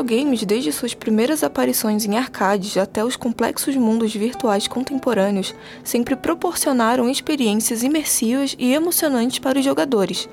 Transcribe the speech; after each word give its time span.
Videogames, 0.00 0.44
desde 0.44 0.72
suas 0.72 0.94
primeiras 0.94 1.44
aparições 1.44 2.06
em 2.06 2.16
arcades 2.16 2.78
até 2.78 3.04
os 3.04 3.16
complexos 3.16 3.76
mundos 3.76 4.14
virtuais 4.14 4.66
contemporâneos, 4.66 5.54
sempre 5.84 6.16
proporcionaram 6.16 7.10
experiências 7.10 7.82
imersivas 7.82 8.56
e 8.58 8.72
emocionantes 8.72 9.38
para 9.40 9.58
os 9.58 9.64
jogadores. 9.64 10.26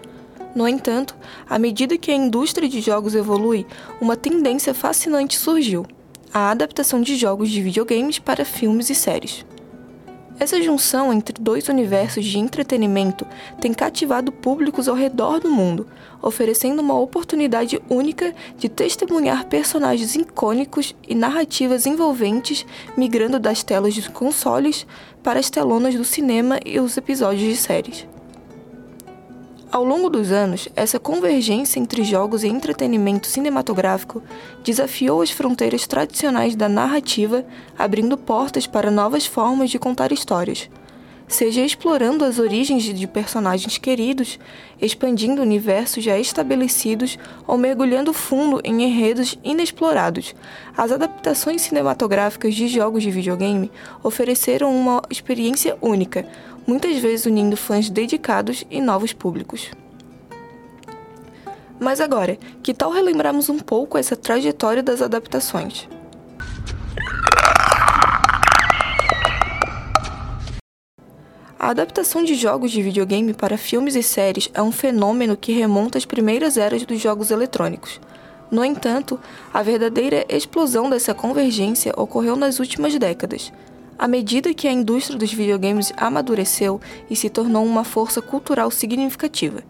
No 0.55 0.69
entanto, 0.69 1.17
à 1.49 1.59
medida 1.59 1.97
que 1.97 2.09
a 2.09 2.15
indústria 2.15 2.69
de 2.69 2.79
jogos 2.79 3.13
evolui, 3.13 3.67
uma 3.99 4.15
tendência 4.15 4.73
fascinante 4.73 5.37
surgiu: 5.37 5.85
a 6.33 6.49
adaptação 6.49 7.01
de 7.01 7.17
jogos 7.17 7.49
de 7.49 7.61
videogames 7.61 8.19
para 8.19 8.45
filmes 8.45 8.89
e 8.89 8.95
séries. 8.95 9.45
Essa 10.39 10.61
junção 10.61 11.11
entre 11.11 11.41
dois 11.41 11.67
universos 11.67 12.23
de 12.23 12.37
entretenimento 12.37 13.25
tem 13.59 13.73
cativado 13.73 14.31
públicos 14.31 14.87
ao 14.87 14.95
redor 14.95 15.39
do 15.39 15.49
mundo, 15.49 15.87
oferecendo 16.21 16.79
uma 16.79 16.99
oportunidade 16.99 17.81
única 17.89 18.35
de 18.55 18.69
testemunhar 18.69 19.45
personagens 19.45 20.15
icônicos 20.15 20.95
e 21.07 21.15
narrativas 21.15 21.87
envolventes 21.87 22.65
migrando 22.95 23.39
das 23.39 23.63
telas 23.63 23.95
de 23.95 24.07
consoles 24.11 24.85
para 25.23 25.39
as 25.39 25.49
telonas 25.49 25.95
do 25.95 26.05
cinema 26.05 26.59
e 26.63 26.79
os 26.79 26.95
episódios 26.97 27.41
de 27.41 27.55
séries. 27.55 28.07
Ao 29.69 29.83
longo 29.83 30.09
dos 30.09 30.31
anos, 30.31 30.69
essa 30.77 30.97
convergência 30.97 31.77
entre 31.77 32.01
jogos 32.01 32.41
e 32.41 32.47
entretenimento 32.47 33.27
cinematográfico 33.27 34.23
desafiou 34.63 35.21
as 35.21 35.29
fronteiras 35.29 35.85
tradicionais 35.85 36.55
da 36.55 36.69
narrativa, 36.69 37.45
abrindo 37.77 38.17
portas 38.17 38.65
para 38.65 38.89
novas 38.89 39.25
formas 39.25 39.69
de 39.69 39.77
contar 39.77 40.13
histórias, 40.13 40.69
seja 41.27 41.61
explorando 41.61 42.23
as 42.23 42.39
origens 42.39 42.83
de 42.83 43.05
personagens 43.05 43.77
queridos, 43.77 44.39
expandindo 44.81 45.41
universos 45.41 46.01
já 46.01 46.17
estabelecidos 46.17 47.19
ou 47.45 47.57
mergulhando 47.57 48.13
fundo 48.13 48.61
em 48.63 48.83
enredos 48.83 49.37
inexplorados. 49.43 50.33
As 50.77 50.93
adaptações 50.93 51.61
cinematográficas 51.61 52.55
de 52.55 52.69
jogos 52.69 53.03
de 53.03 53.11
videogame 53.11 53.69
ofereceram 54.01 54.73
uma 54.73 55.01
experiência 55.09 55.77
única, 55.81 56.25
muitas 56.67 56.97
vezes 56.97 57.25
unindo 57.25 57.55
fãs 57.55 57.89
dedicados 57.89 58.65
e 58.69 58.81
novos 58.81 59.13
públicos. 59.13 59.71
Mas 61.79 62.01
agora, 62.01 62.37
que 62.61 62.73
tal 62.73 62.91
relembrarmos 62.91 63.49
um 63.49 63.57
pouco 63.57 63.97
essa 63.97 64.15
trajetória 64.15 64.83
das 64.83 65.01
adaptações? 65.01 65.87
A 71.59 71.69
adaptação 71.71 72.23
de 72.23 72.35
jogos 72.35 72.71
de 72.71 72.81
videogame 72.81 73.33
para 73.33 73.57
filmes 73.57 73.95
e 73.95 74.03
séries 74.03 74.49
é 74.53 74.61
um 74.61 74.71
fenômeno 74.71 75.35
que 75.35 75.51
remonta 75.51 75.97
às 75.97 76.05
primeiras 76.05 76.57
eras 76.57 76.85
dos 76.85 77.01
jogos 77.01 77.31
eletrônicos. 77.31 77.99
No 78.49 78.63
entanto, 78.63 79.19
a 79.53 79.61
verdadeira 79.61 80.25
explosão 80.29 80.89
dessa 80.89 81.13
convergência 81.13 81.93
ocorreu 81.97 82.35
nas 82.35 82.59
últimas 82.59 82.97
décadas, 82.97 83.51
à 83.97 84.07
medida 84.07 84.53
que 84.53 84.67
a 84.67 84.71
indústria 84.71 85.17
dos 85.17 85.33
videogames 85.33 85.91
amadureceu 85.97 86.79
e 87.09 87.15
se 87.15 87.29
tornou 87.29 87.65
uma 87.65 87.83
força 87.83 88.21
cultural 88.21 88.69
significativa. 88.69 89.63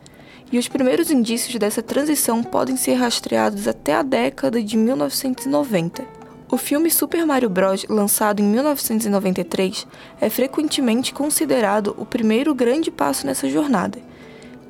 E 0.52 0.58
os 0.58 0.68
primeiros 0.68 1.12
indícios 1.12 1.56
dessa 1.56 1.82
transição 1.82 2.44
podem 2.44 2.78
ser 2.78 2.94
rastreados 2.94 3.68
até 3.68 3.96
a 3.96 4.02
década 4.02 4.62
de 4.62 4.78
1990. 4.78 6.18
O 6.50 6.56
filme 6.56 6.90
Super 6.90 7.26
Mario 7.26 7.50
Bros., 7.50 7.86
lançado 7.90 8.42
em 8.42 8.46
1993, 8.46 9.86
é 10.22 10.30
frequentemente 10.30 11.14
considerado 11.14 11.94
o 11.98 12.06
primeiro 12.06 12.56
grande 12.56 12.90
passo 12.90 13.26
nessa 13.26 13.50
jornada. 13.50 14.00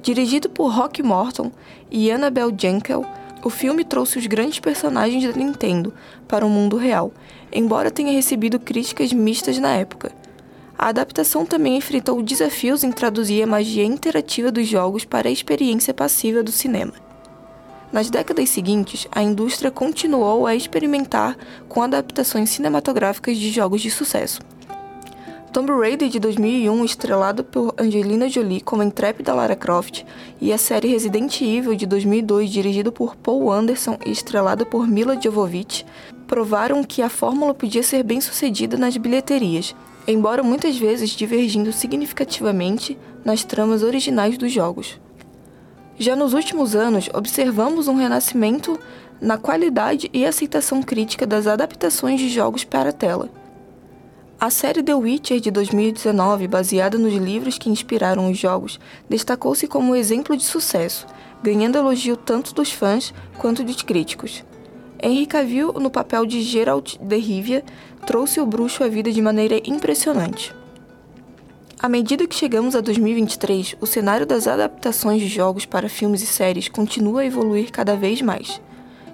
Dirigido 0.02 0.50
por 0.50 0.72
Rock 0.72 1.04
Morton 1.04 1.52
e 1.92 2.10
Annabelle 2.10 2.56
Jankel, 2.58 3.06
o 3.48 3.50
filme 3.50 3.86
trouxe 3.86 4.20
os 4.20 4.28
grandes 4.28 4.60
personagens 4.60 5.24
da 5.24 5.32
Nintendo 5.32 5.94
para 6.28 6.46
o 6.46 6.50
mundo 6.50 6.76
real, 6.76 7.14
embora 7.50 7.90
tenha 7.90 8.12
recebido 8.12 8.60
críticas 8.60 9.14
mistas 9.14 9.58
na 9.58 9.74
época. 9.74 10.12
A 10.78 10.90
adaptação 10.90 11.46
também 11.46 11.78
enfrentou 11.78 12.22
desafios 12.22 12.84
em 12.84 12.92
traduzir 12.92 13.42
a 13.42 13.48
magia 13.48 13.86
interativa 13.86 14.52
dos 14.52 14.68
jogos 14.68 15.06
para 15.06 15.30
a 15.30 15.32
experiência 15.32 15.94
passiva 15.94 16.44
do 16.44 16.52
cinema. 16.52 16.92
Nas 17.90 18.10
décadas 18.10 18.50
seguintes, 18.50 19.08
a 19.14 19.24
indústria 19.24 19.72
continuou 19.72 20.46
a 20.46 20.54
experimentar 20.54 21.38
com 21.70 21.82
adaptações 21.82 22.50
cinematográficas 22.50 23.38
de 23.38 23.50
jogos 23.50 23.80
de 23.82 23.90
sucesso. 23.90 24.42
Tomb 25.52 25.72
Raider 25.72 26.10
de 26.10 26.20
2001, 26.20 26.86
estrelado 26.86 27.44
por 27.44 27.74
Angelina 27.80 28.30
Jolie 28.30 28.62
como 28.62 28.84
intrépida 28.84 29.34
Lara 29.34 29.56
Croft, 29.56 30.04
e 30.40 30.52
a 30.52 30.58
série 30.58 30.90
Resident 30.90 31.42
Evil 31.42 31.74
de 31.74 31.86
2002, 31.86 32.50
dirigido 32.50 32.92
por 32.92 33.16
Paul 33.16 33.52
Anderson 33.52 33.98
e 34.06 34.12
estrelado 34.12 34.66
por 34.66 34.88
Mila 34.88 35.20
Jovovich, 35.20 35.86
provaram 36.28 36.84
que 36.84 37.02
a 37.02 37.10
fórmula 37.10 37.54
podia 37.54 37.82
ser 37.82 38.04
bem 38.04 38.20
sucedida 38.20 38.78
nas 38.78 38.98
bilheterias, 38.98 39.74
embora 40.06 40.44
muitas 40.44 40.78
vezes 40.78 41.12
divergindo 41.12 41.72
significativamente 41.72 42.98
nas 43.24 43.44
tramas 43.44 43.84
originais 43.84 44.38
dos 44.38 44.52
jogos. 44.52 45.00
Já 45.98 46.16
nos 46.16 46.34
últimos 46.34 46.76
anos, 46.76 47.10
observamos 47.14 47.88
um 47.88 47.96
renascimento 47.96 48.78
na 49.20 49.38
qualidade 49.38 50.10
e 50.14 50.26
aceitação 50.26 50.84
crítica 50.84 51.26
das 51.26 51.48
adaptações 51.48 52.20
de 52.20 52.30
jogos 52.30 52.64
para 52.64 52.90
a 52.90 52.94
tela. 52.94 53.30
A 54.40 54.52
série 54.52 54.84
The 54.84 54.94
Witcher 54.94 55.40
de 55.40 55.50
2019, 55.50 56.48
baseada 56.48 56.96
nos 56.96 57.12
livros 57.16 57.58
que 57.58 57.72
inspiraram 57.72 58.30
os 58.30 58.38
jogos, 58.38 58.80
destacou-se 59.10 59.68
como 59.68 59.90
um 59.90 59.96
exemplo 59.96 60.38
de 60.38 60.44
sucesso, 60.44 61.08
ganhando 61.42 61.76
elogio 61.76 62.16
tanto 62.16 62.54
dos 62.54 62.72
fãs 62.72 63.12
quanto 63.40 63.64
dos 63.64 63.82
críticos. 63.82 64.46
Henry 65.02 65.26
Cavill, 65.26 65.74
no 65.74 65.90
papel 65.90 66.24
de 66.28 66.44
Geralt 66.44 66.98
de 67.02 67.18
Rivia, 67.18 67.64
trouxe 68.06 68.40
o 68.40 68.46
bruxo 68.46 68.84
à 68.84 68.88
vida 68.88 69.12
de 69.12 69.24
maneira 69.24 69.60
impressionante. 69.66 70.54
À 71.80 71.90
medida 71.90 72.28
que 72.28 72.36
chegamos 72.36 72.76
a 72.76 72.82
2023, 72.82 73.76
o 73.82 73.88
cenário 73.88 74.28
das 74.28 74.48
adaptações 74.48 75.20
de 75.20 75.28
jogos 75.28 75.66
para 75.66 75.90
filmes 75.90 76.22
e 76.22 76.28
séries 76.28 76.70
continua 76.70 77.22
a 77.22 77.26
evoluir 77.26 77.72
cada 77.72 77.96
vez 77.96 78.22
mais. 78.22 78.62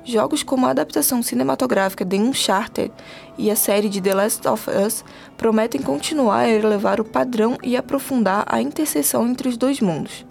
Jogos 0.05 0.43
como 0.43 0.65
a 0.65 0.71
adaptação 0.71 1.23
cinematográfica 1.23 2.03
de 2.03 2.17
Uncharted 2.17 2.91
e 3.37 3.49
a 3.49 3.55
série 3.55 3.87
de 3.87 4.01
The 4.01 4.13
Last 4.13 4.47
of 4.47 4.69
Us 4.69 5.03
prometem 5.37 5.81
continuar 5.81 6.39
a 6.39 6.49
elevar 6.49 6.99
o 6.99 7.05
padrão 7.05 7.57
e 7.63 7.77
aprofundar 7.77 8.45
a 8.47 8.61
interseção 8.61 9.25
entre 9.25 9.47
os 9.47 9.55
dois 9.55 9.79
mundos. 9.79 10.25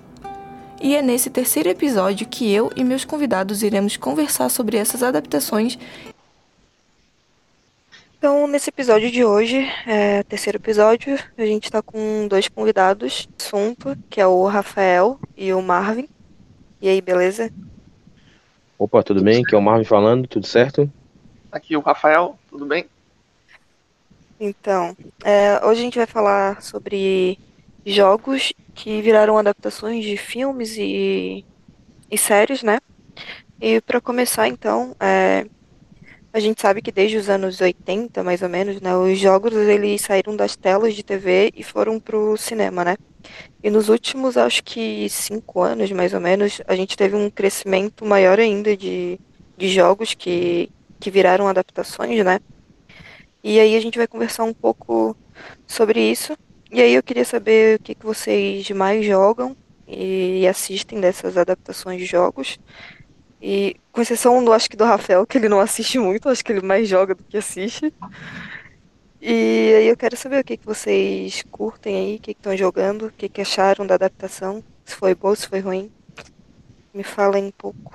E 0.80 0.94
é 0.94 1.00
nesse 1.00 1.30
terceiro 1.30 1.68
episódio 1.68 2.26
que 2.26 2.52
eu 2.52 2.70
e 2.76 2.84
meus 2.84 3.04
convidados 3.04 3.62
iremos 3.62 3.96
conversar 3.96 4.48
sobre 4.48 4.76
essas 4.76 5.02
adaptações. 5.02 5.78
Então, 8.18 8.46
nesse 8.46 8.68
episódio 8.68 9.10
de 9.10 9.24
hoje, 9.24 9.66
é, 9.86 10.22
terceiro 10.24 10.58
episódio, 10.58 11.18
a 11.38 11.46
gente 11.46 11.64
está 11.64 11.80
com 11.80 12.26
dois 12.28 12.46
convidados, 12.48 13.28
assunto, 13.38 13.96
que 14.10 14.20
é 14.20 14.26
o 14.26 14.44
Rafael 14.46 15.18
e 15.36 15.52
o 15.52 15.62
Marvin. 15.62 16.08
E 16.80 16.88
aí, 16.88 17.00
beleza? 17.00 17.50
Opa, 18.82 19.00
tudo, 19.00 19.18
tudo 19.18 19.24
bem? 19.26 19.34
Certo. 19.34 19.46
Aqui 19.46 19.54
é 19.54 19.58
o 19.58 19.62
Marvin 19.62 19.84
falando, 19.84 20.26
tudo 20.26 20.44
certo? 20.44 20.92
Aqui 21.52 21.76
o 21.76 21.80
Rafael, 21.80 22.36
tudo 22.50 22.66
bem? 22.66 22.86
Então, 24.40 24.96
é, 25.22 25.64
hoje 25.64 25.80
a 25.80 25.84
gente 25.84 25.98
vai 25.98 26.06
falar 26.06 26.60
sobre 26.60 27.38
jogos 27.86 28.52
que 28.74 29.00
viraram 29.00 29.38
adaptações 29.38 30.04
de 30.04 30.16
filmes 30.16 30.76
e, 30.76 31.44
e 32.10 32.18
séries, 32.18 32.64
né? 32.64 32.80
E 33.60 33.80
para 33.80 34.00
começar, 34.00 34.48
então, 34.48 34.96
é, 34.98 35.46
a 36.32 36.40
gente 36.40 36.60
sabe 36.60 36.82
que 36.82 36.90
desde 36.90 37.18
os 37.18 37.28
anos 37.28 37.60
80, 37.60 38.24
mais 38.24 38.42
ou 38.42 38.48
menos, 38.48 38.80
né, 38.80 38.96
os 38.96 39.16
jogos 39.16 39.54
eles 39.54 40.00
saíram 40.00 40.34
das 40.34 40.56
telas 40.56 40.96
de 40.96 41.04
TV 41.04 41.52
e 41.54 41.62
foram 41.62 42.00
pro 42.00 42.36
cinema, 42.36 42.84
né? 42.84 42.96
E 43.62 43.70
nos 43.70 43.88
últimos, 43.88 44.36
acho 44.36 44.62
que 44.64 45.08
cinco 45.08 45.62
anos, 45.62 45.90
mais 45.92 46.14
ou 46.14 46.20
menos, 46.20 46.60
a 46.66 46.74
gente 46.74 46.96
teve 46.96 47.14
um 47.16 47.30
crescimento 47.30 48.04
maior 48.04 48.38
ainda 48.38 48.76
de, 48.76 49.18
de 49.56 49.68
jogos 49.68 50.14
que, 50.14 50.70
que 50.98 51.10
viraram 51.10 51.48
adaptações, 51.48 52.24
né? 52.24 52.40
E 53.42 53.58
aí 53.58 53.76
a 53.76 53.80
gente 53.80 53.98
vai 53.98 54.06
conversar 54.06 54.44
um 54.44 54.54
pouco 54.54 55.16
sobre 55.66 56.00
isso. 56.00 56.36
E 56.70 56.80
aí 56.80 56.94
eu 56.94 57.02
queria 57.02 57.24
saber 57.24 57.78
o 57.78 57.82
que, 57.82 57.94
que 57.94 58.06
vocês 58.06 58.70
mais 58.70 59.04
jogam 59.04 59.56
e 59.86 60.46
assistem 60.46 61.00
dessas 61.00 61.36
adaptações 61.36 61.98
de 61.98 62.06
jogos. 62.06 62.58
E 63.40 63.76
com 63.90 64.00
exceção 64.00 64.42
do 64.44 64.52
acho 64.52 64.70
que 64.70 64.76
do 64.76 64.84
Rafael, 64.84 65.26
que 65.26 65.36
ele 65.36 65.48
não 65.48 65.60
assiste 65.60 65.98
muito, 65.98 66.28
acho 66.28 66.44
que 66.44 66.52
ele 66.52 66.62
mais 66.62 66.88
joga 66.88 67.14
do 67.14 67.24
que 67.24 67.36
assiste. 67.36 67.92
E 69.24 69.72
aí 69.76 69.86
eu 69.86 69.96
quero 69.96 70.16
saber 70.16 70.40
o 70.40 70.44
que, 70.44 70.56
que 70.56 70.66
vocês 70.66 71.44
curtem 71.48 71.94
aí, 71.94 72.16
o 72.16 72.18
que 72.18 72.32
estão 72.32 72.56
jogando, 72.56 73.06
o 73.06 73.12
que, 73.12 73.28
que 73.28 73.40
acharam 73.40 73.86
da 73.86 73.94
adaptação, 73.94 74.64
se 74.84 74.96
foi 74.96 75.14
boa, 75.14 75.36
se 75.36 75.46
foi 75.46 75.60
ruim. 75.60 75.92
Me 76.92 77.04
falem 77.04 77.44
um 77.44 77.50
pouco. 77.52 77.94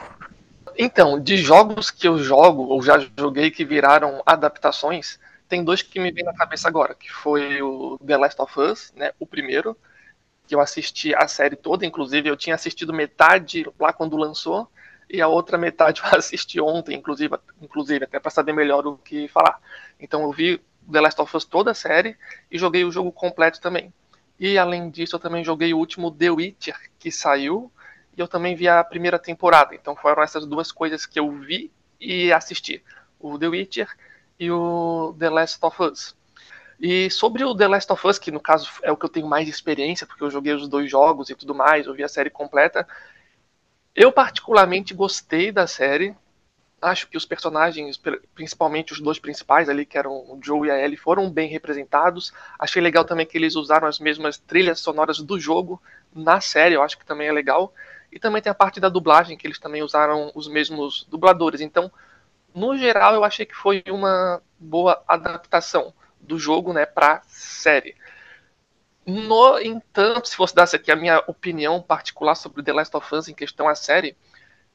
Então, 0.78 1.20
de 1.20 1.36
jogos 1.36 1.92
que 1.92 2.08
eu 2.08 2.18
jogo, 2.18 2.68
ou 2.68 2.82
já 2.82 3.06
joguei 3.20 3.52
que 3.52 3.66
viraram 3.66 4.24
adaptações, 4.26 5.20
tem 5.50 5.66
dois 5.66 5.82
que 5.82 6.00
me 6.00 6.14
vêm 6.14 6.24
na 6.24 6.34
cabeça 6.34 6.70
agora, 6.70 6.96
que 6.96 7.12
foi 7.12 7.62
o 7.62 8.00
The 8.00 8.16
Last 8.16 8.42
of 8.42 8.58
Us, 8.58 8.94
né, 8.96 9.12
o 9.20 9.26
primeiro, 9.26 9.76
que 10.48 10.56
eu 10.56 10.62
assisti 10.62 11.14
a 11.14 11.28
série 11.28 11.58
toda, 11.58 11.86
inclusive 11.86 12.30
eu 12.30 12.38
tinha 12.38 12.56
assistido 12.56 12.94
metade 12.94 13.70
lá 13.78 13.92
quando 13.92 14.16
lançou, 14.16 14.72
e 15.10 15.22
a 15.22 15.28
outra 15.28 15.58
metade 15.58 16.00
eu 16.10 16.18
assisti 16.18 16.62
ontem, 16.62 16.96
inclusive, 16.96 17.36
inclusive 17.62 18.06
até 18.06 18.18
para 18.18 18.32
saber 18.32 18.54
melhor 18.54 18.88
o 18.88 18.96
que 18.96 19.28
falar. 19.28 19.60
Então 20.00 20.22
eu 20.22 20.32
vi 20.32 20.62
The 20.92 21.02
Last 21.02 21.22
of 21.22 21.36
Us 21.36 21.46
toda 21.46 21.72
a 21.72 21.76
série 21.76 22.18
e 22.52 22.58
joguei 22.58 22.84
o 22.84 22.92
jogo 22.92 23.12
completo 23.12 23.60
também. 23.60 23.94
E 24.40 24.58
além 24.58 24.90
disso, 24.90 25.16
eu 25.16 25.20
também 25.20 25.44
joguei 25.44 25.74
o 25.74 25.78
último 25.78 26.12
The 26.12 26.30
Witcher 26.30 26.78
que 27.00 27.12
saiu 27.12 27.72
e 28.16 28.22
eu 28.22 28.28
também 28.28 28.56
vi 28.56 28.68
a 28.68 28.84
primeira 28.84 29.20
temporada. 29.20 29.76
Então 29.76 29.96
foram 29.96 30.24
essas 30.24 30.46
duas 30.46 30.72
coisas 30.72 31.06
que 31.06 31.20
eu 31.20 31.32
vi 31.32 31.72
e 32.00 32.32
assisti: 32.32 32.84
o 33.20 33.38
The 33.38 33.48
Witcher 33.48 33.88
e 34.40 34.52
o 34.52 35.16
The 35.18 35.30
Last 35.30 35.58
of 35.62 35.84
Us. 35.84 36.16
E 36.80 37.10
sobre 37.10 37.44
o 37.44 37.56
The 37.56 37.68
Last 37.68 37.92
of 37.92 38.08
Us, 38.08 38.20
que 38.20 38.32
no 38.32 38.40
caso 38.40 38.70
é 38.84 38.92
o 38.92 38.98
que 38.98 39.06
eu 39.06 39.10
tenho 39.10 39.28
mais 39.28 39.50
experiência, 39.50 40.06
porque 40.06 40.24
eu 40.24 40.30
joguei 40.30 40.54
os 40.54 40.68
dois 40.68 40.90
jogos 40.90 41.30
e 41.30 41.36
tudo 41.36 41.56
mais, 41.56 41.88
eu 41.88 41.94
vi 41.94 42.04
a 42.04 42.08
série 42.08 42.30
completa. 42.30 42.88
Eu 43.96 44.12
particularmente 44.12 44.94
gostei 44.94 45.52
da 45.52 45.66
série. 45.66 46.16
Acho 46.80 47.08
que 47.08 47.18
os 47.18 47.26
personagens, 47.26 48.00
principalmente 48.36 48.94
os 48.94 49.00
dois 49.00 49.18
principais 49.18 49.68
ali, 49.68 49.84
que 49.86 49.98
eram 49.98 50.12
o 50.12 50.40
Joe 50.42 50.68
e 50.68 50.72
a 50.72 50.78
Ellie, 50.78 50.96
foram 50.96 51.30
bem 51.30 51.50
representados. 51.50 52.32
Achei 52.60 52.82
legal 52.82 53.04
também 53.04 53.26
que 53.26 53.36
eles 53.36 53.56
usaram 53.56 53.88
as 53.88 54.00
mesmas 54.00 54.38
trilhas 54.38 54.80
sonoras 54.80 55.18
do 55.20 55.40
jogo 55.40 55.82
na 56.14 56.40
série, 56.40 56.76
eu 56.76 56.84
acho 56.84 56.98
que 56.98 57.06
também 57.06 57.28
é 57.28 57.32
legal. 57.32 57.74
E 58.12 58.20
também 58.20 58.42
tem 58.42 58.52
a 58.52 58.56
parte 58.56 58.80
da 58.80 58.90
dublagem, 58.90 59.36
que 59.36 59.48
eles 59.48 59.60
também 59.60 59.82
usaram 59.82 60.32
os 60.36 60.48
mesmos 60.48 61.06
dubladores. 61.10 61.62
Então, 61.62 61.92
no 62.54 62.78
geral, 62.78 63.16
eu 63.16 63.24
achei 63.24 63.46
que 63.46 63.56
foi 63.56 63.84
uma 63.88 64.42
boa 64.60 65.04
adaptação 65.08 65.94
do 66.20 66.38
jogo, 66.38 66.74
né, 66.74 66.86
para 66.86 67.22
série. 67.28 67.96
No 69.06 69.60
entanto, 69.60 70.28
se 70.28 70.36
fosse 70.36 70.54
dar 70.54 70.64
aqui 70.74 70.92
a 70.92 70.96
minha 70.96 71.24
opinião 71.28 71.82
particular 71.82 72.36
sobre 72.36 72.62
The 72.62 72.74
Last 72.74 72.96
of 72.96 73.16
Us 73.16 73.28
em 73.28 73.34
questão 73.34 73.68
à 73.68 73.74
série, 73.74 74.18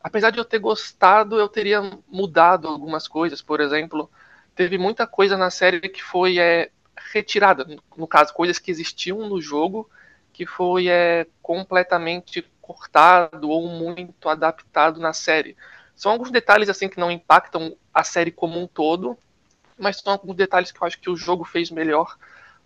apesar 0.02 0.30
de 0.30 0.38
eu 0.38 0.44
ter 0.44 0.58
gostado, 0.58 1.38
eu 1.38 1.48
teria 1.48 1.80
mudado 2.08 2.68
algumas 2.68 3.06
coisas. 3.06 3.40
Por 3.40 3.60
exemplo, 3.60 4.10
teve 4.54 4.78
muita 4.78 5.06
coisa 5.06 5.36
na 5.36 5.50
série 5.50 5.80
que 5.88 6.02
foi 6.02 6.38
é, 6.38 6.70
retirada, 7.12 7.66
no 7.96 8.06
caso, 8.06 8.34
coisas 8.34 8.58
que 8.58 8.70
existiam 8.70 9.28
no 9.28 9.40
jogo 9.40 9.88
que 10.32 10.46
foi 10.46 10.88
é, 10.88 11.26
completamente 11.42 12.42
cortado 12.60 13.50
ou 13.50 13.68
muito 13.68 14.28
adaptado 14.28 14.98
na 14.98 15.12
série. 15.12 15.56
São 15.94 16.10
alguns 16.10 16.30
detalhes 16.30 16.68
assim 16.68 16.88
que 16.88 16.98
não 16.98 17.10
impactam 17.10 17.76
a 17.92 18.02
série 18.02 18.30
como 18.30 18.58
um 18.58 18.66
todo, 18.66 19.16
mas 19.78 19.98
são 19.98 20.12
alguns 20.12 20.34
detalhes 20.34 20.72
que 20.72 20.80
eu 20.82 20.86
acho 20.86 20.98
que 20.98 21.10
o 21.10 21.16
jogo 21.16 21.44
fez 21.44 21.70
melhor 21.70 22.16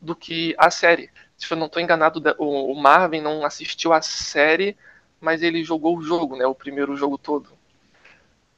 do 0.01 0.15
que 0.15 0.55
a 0.59 0.71
série. 0.71 1.11
Se 1.37 1.51
eu 1.53 1.57
não 1.57 1.67
estou 1.67 1.83
enganado, 1.83 2.23
o 2.39 2.75
Marvin 2.75 3.21
não 3.21 3.45
assistiu 3.45 3.93
a 3.93 4.01
série, 4.01 4.77
mas 5.21 5.43
ele 5.43 5.65
jogou 5.65 5.97
o 5.97 6.03
jogo, 6.03 6.37
né? 6.37 6.47
O 6.47 6.55
primeiro 6.55 6.97
jogo 6.97 7.19
todo. 7.19 7.49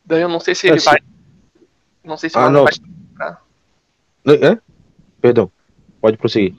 Daí 0.05 0.23
eu 0.23 0.29
não 0.29 0.41
sei 0.41 0.55
se 0.55 0.67
ele 0.67 0.79
é, 0.79 0.81
vai. 0.81 0.99
Não 2.05 2.17
sei 2.17 2.31
se 2.31 2.39
ah, 2.39 2.49
não. 2.51 2.65
vai. 2.65 2.73
É? 4.35 4.59
Perdão, 5.21 5.51
pode 6.01 6.17
prosseguir. 6.17 6.55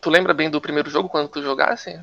Tu 0.00 0.10
lembra 0.10 0.32
bem 0.32 0.50
do 0.50 0.60
primeiro 0.60 0.88
jogo 0.88 1.08
quando 1.08 1.28
tu 1.28 1.42
jogasse? 1.42 2.00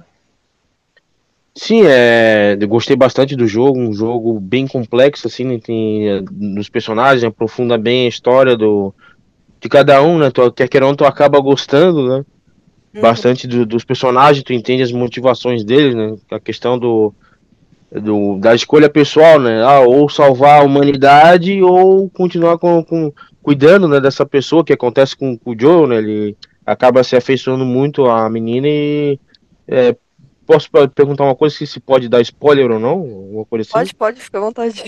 Sim, 1.55 1.81
é, 1.87 2.55
eu 2.59 2.67
gostei 2.67 2.95
bastante 2.95 3.35
do 3.35 3.47
jogo, 3.47 3.79
um 3.79 3.91
jogo 3.91 4.39
bem 4.39 4.67
complexo, 4.67 5.25
assim, 5.25 5.43
né, 5.43 5.57
tem, 5.57 6.23
nos 6.31 6.69
personagens, 6.69 7.23
aprofunda 7.23 7.79
bem 7.79 8.05
a 8.05 8.09
história 8.09 8.55
do, 8.55 8.93
de 9.59 9.67
cada 9.67 9.99
um, 10.03 10.19
né, 10.19 10.29
tu, 10.29 10.51
quer 10.51 10.83
ou 10.83 10.89
não, 10.89 10.95
tu 10.95 11.03
acaba 11.03 11.39
gostando, 11.39 12.07
né. 12.07 12.25
Bastante 13.01 13.47
do, 13.47 13.65
dos 13.65 13.83
personagens, 13.83 14.43
tu 14.43 14.53
entende 14.53 14.83
as 14.83 14.91
motivações 14.91 15.63
deles, 15.63 15.95
né, 15.95 16.15
a 16.31 16.39
questão 16.39 16.77
do, 16.77 17.13
do, 17.91 18.37
da 18.39 18.53
escolha 18.55 18.89
pessoal, 18.89 19.39
né, 19.39 19.63
ah, 19.63 19.81
ou 19.81 20.09
salvar 20.09 20.61
a 20.61 20.63
humanidade 20.63 21.61
ou 21.61 22.09
continuar 22.09 22.57
com, 22.57 22.83
com 22.83 23.11
cuidando, 23.41 23.87
né, 23.87 23.99
dessa 23.99 24.25
pessoa, 24.25 24.63
que 24.63 24.73
acontece 24.73 25.15
com, 25.15 25.37
com 25.37 25.51
o 25.51 25.59
Joe, 25.59 25.87
né, 25.87 25.97
ele 25.97 26.37
acaba 26.65 27.03
se 27.03 27.15
afeiçoando 27.15 27.65
muito 27.65 28.05
à 28.05 28.29
menina 28.29 28.67
e 28.67 29.19
é, 29.67 29.95
Posso 30.47 30.69
perguntar 30.95 31.25
uma 31.25 31.35
coisa, 31.35 31.53
se 31.53 31.77
pode 31.77 32.07
dar 32.07 32.21
spoiler 32.21 32.71
ou 32.71 32.79
não? 32.79 33.03
Uma 33.03 33.45
coisa 33.45 33.63
assim? 33.63 33.73
Pode, 33.73 33.93
pode, 33.95 34.21
fica 34.21 34.37
à 34.37 34.41
vontade. 34.41 34.81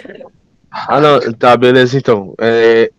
Ah, 0.72 1.02
não, 1.02 1.34
tá, 1.34 1.58
beleza, 1.58 1.98
então. 1.98 2.34
É, 2.40 2.90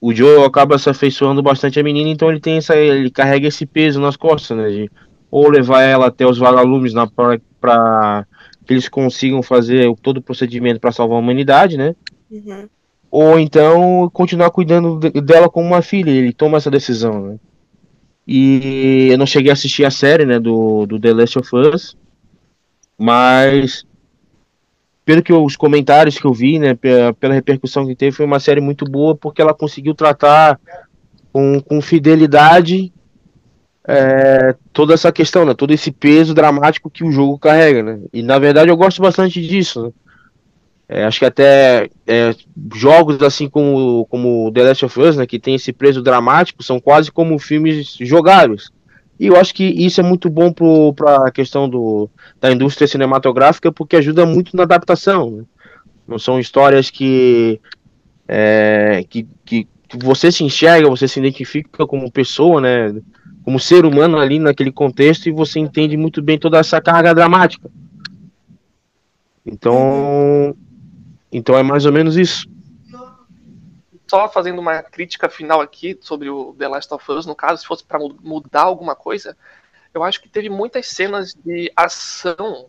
o 0.00 0.14
Joe 0.14 0.44
acaba 0.44 0.78
se 0.78 0.88
afeiçoando 0.88 1.42
bastante 1.42 1.78
a 1.78 1.82
menina, 1.82 2.08
então 2.08 2.30
ele 2.30 2.40
tem 2.40 2.56
essa, 2.56 2.74
ele 2.74 3.10
carrega 3.10 3.48
esse 3.48 3.66
peso 3.66 4.00
nas 4.00 4.16
costas, 4.16 4.56
né? 4.56 4.70
De, 4.70 4.90
ou 5.30 5.48
levar 5.48 5.82
ela 5.82 6.06
até 6.06 6.26
os 6.26 6.38
vagalumes 6.38 6.94
na 6.94 7.06
para 7.06 8.26
que 8.66 8.72
eles 8.72 8.88
consigam 8.88 9.42
fazer 9.42 9.92
todo 10.02 10.16
o 10.18 10.22
procedimento 10.22 10.80
para 10.80 10.92
salvar 10.92 11.16
a 11.16 11.20
humanidade, 11.20 11.76
né? 11.76 11.94
Uhum. 12.30 12.68
Ou 13.10 13.38
então 13.38 14.08
continuar 14.12 14.50
cuidando 14.50 14.98
dela 14.98 15.50
como 15.50 15.66
uma 15.66 15.82
filha. 15.82 16.10
Ele 16.10 16.32
toma 16.32 16.56
essa 16.56 16.70
decisão, 16.70 17.20
né? 17.20 17.36
E 18.26 19.08
eu 19.10 19.18
não 19.18 19.26
cheguei 19.26 19.50
a 19.50 19.54
assistir 19.54 19.84
a 19.84 19.90
série, 19.90 20.24
né, 20.24 20.38
do, 20.38 20.86
do 20.86 21.00
The 21.00 21.12
Last 21.12 21.38
of 21.38 21.56
Us, 21.56 21.96
mas 22.96 23.84
pelo 25.04 25.22
que 25.22 25.32
os 25.32 25.56
comentários 25.56 26.18
que 26.18 26.24
eu 26.24 26.32
vi, 26.32 26.58
né, 26.58 26.74
pela, 26.74 27.34
repercussão 27.34 27.86
que 27.86 27.96
teve, 27.96 28.16
foi 28.16 28.26
uma 28.26 28.40
série 28.40 28.60
muito 28.60 28.84
boa 28.84 29.14
porque 29.14 29.42
ela 29.42 29.54
conseguiu 29.54 29.94
tratar 29.94 30.60
com, 31.32 31.60
com 31.60 31.80
fidelidade 31.80 32.92
é, 33.86 34.54
toda 34.72 34.94
essa 34.94 35.10
questão, 35.10 35.44
né, 35.44 35.54
todo 35.54 35.72
esse 35.72 35.90
peso 35.90 36.34
dramático 36.34 36.90
que 36.90 37.04
o 37.04 37.10
jogo 37.10 37.38
carrega, 37.38 37.82
né. 37.82 38.00
E 38.12 38.22
na 38.22 38.38
verdade 38.38 38.70
eu 38.70 38.76
gosto 38.76 39.02
bastante 39.02 39.40
disso, 39.40 39.84
né. 39.84 39.90
É, 40.92 41.04
acho 41.04 41.20
que 41.20 41.24
até 41.24 41.88
é, 42.04 42.34
jogos 42.74 43.22
assim 43.22 43.48
como, 43.48 44.04
como 44.06 44.50
The 44.52 44.62
Last 44.64 44.84
of 44.84 45.00
Us, 45.00 45.16
né, 45.16 45.24
que 45.24 45.38
tem 45.38 45.54
esse 45.54 45.72
preço 45.72 46.02
dramático, 46.02 46.64
são 46.64 46.80
quase 46.80 47.12
como 47.12 47.38
filmes 47.38 47.96
jogáveis. 48.00 48.70
E 49.20 49.26
eu 49.26 49.36
acho 49.36 49.54
que 49.54 49.64
isso 49.64 50.00
é 50.00 50.02
muito 50.02 50.30
bom 50.30 50.50
para 50.50 51.26
a 51.26 51.30
questão 51.30 51.68
do, 51.68 52.08
da 52.40 52.50
indústria 52.50 52.88
cinematográfica, 52.88 53.70
porque 53.70 53.96
ajuda 53.96 54.24
muito 54.24 54.56
na 54.56 54.62
adaptação. 54.62 55.30
Né? 55.30 55.44
Não 56.08 56.18
são 56.18 56.40
histórias 56.40 56.88
que, 56.88 57.60
é, 58.26 59.04
que, 59.10 59.28
que 59.44 59.68
você 60.02 60.32
se 60.32 60.42
enxerga, 60.42 60.88
você 60.88 61.06
se 61.06 61.20
identifica 61.20 61.86
como 61.86 62.10
pessoa, 62.10 62.62
né, 62.62 62.98
como 63.44 63.60
ser 63.60 63.84
humano 63.84 64.16
ali 64.18 64.38
naquele 64.38 64.72
contexto, 64.72 65.28
e 65.28 65.32
você 65.32 65.60
entende 65.60 65.98
muito 65.98 66.22
bem 66.22 66.38
toda 66.38 66.58
essa 66.58 66.80
carga 66.80 67.14
dramática. 67.14 67.70
Então, 69.44 70.56
então 71.30 71.58
é 71.58 71.62
mais 71.62 71.84
ou 71.84 71.92
menos 71.92 72.16
isso. 72.16 72.48
Só 74.10 74.28
fazendo 74.28 74.58
uma 74.58 74.82
crítica 74.82 75.28
final 75.28 75.60
aqui 75.60 75.96
sobre 76.00 76.28
o 76.28 76.52
The 76.58 76.66
Last 76.66 76.92
of 76.92 77.12
Us, 77.12 77.26
no 77.26 77.36
caso, 77.36 77.62
se 77.62 77.66
fosse 77.68 77.84
para 77.84 78.00
mudar 78.00 78.62
alguma 78.62 78.96
coisa, 78.96 79.36
eu 79.94 80.02
acho 80.02 80.20
que 80.20 80.28
teve 80.28 80.48
muitas 80.50 80.88
cenas 80.88 81.32
de 81.32 81.70
ação 81.76 82.66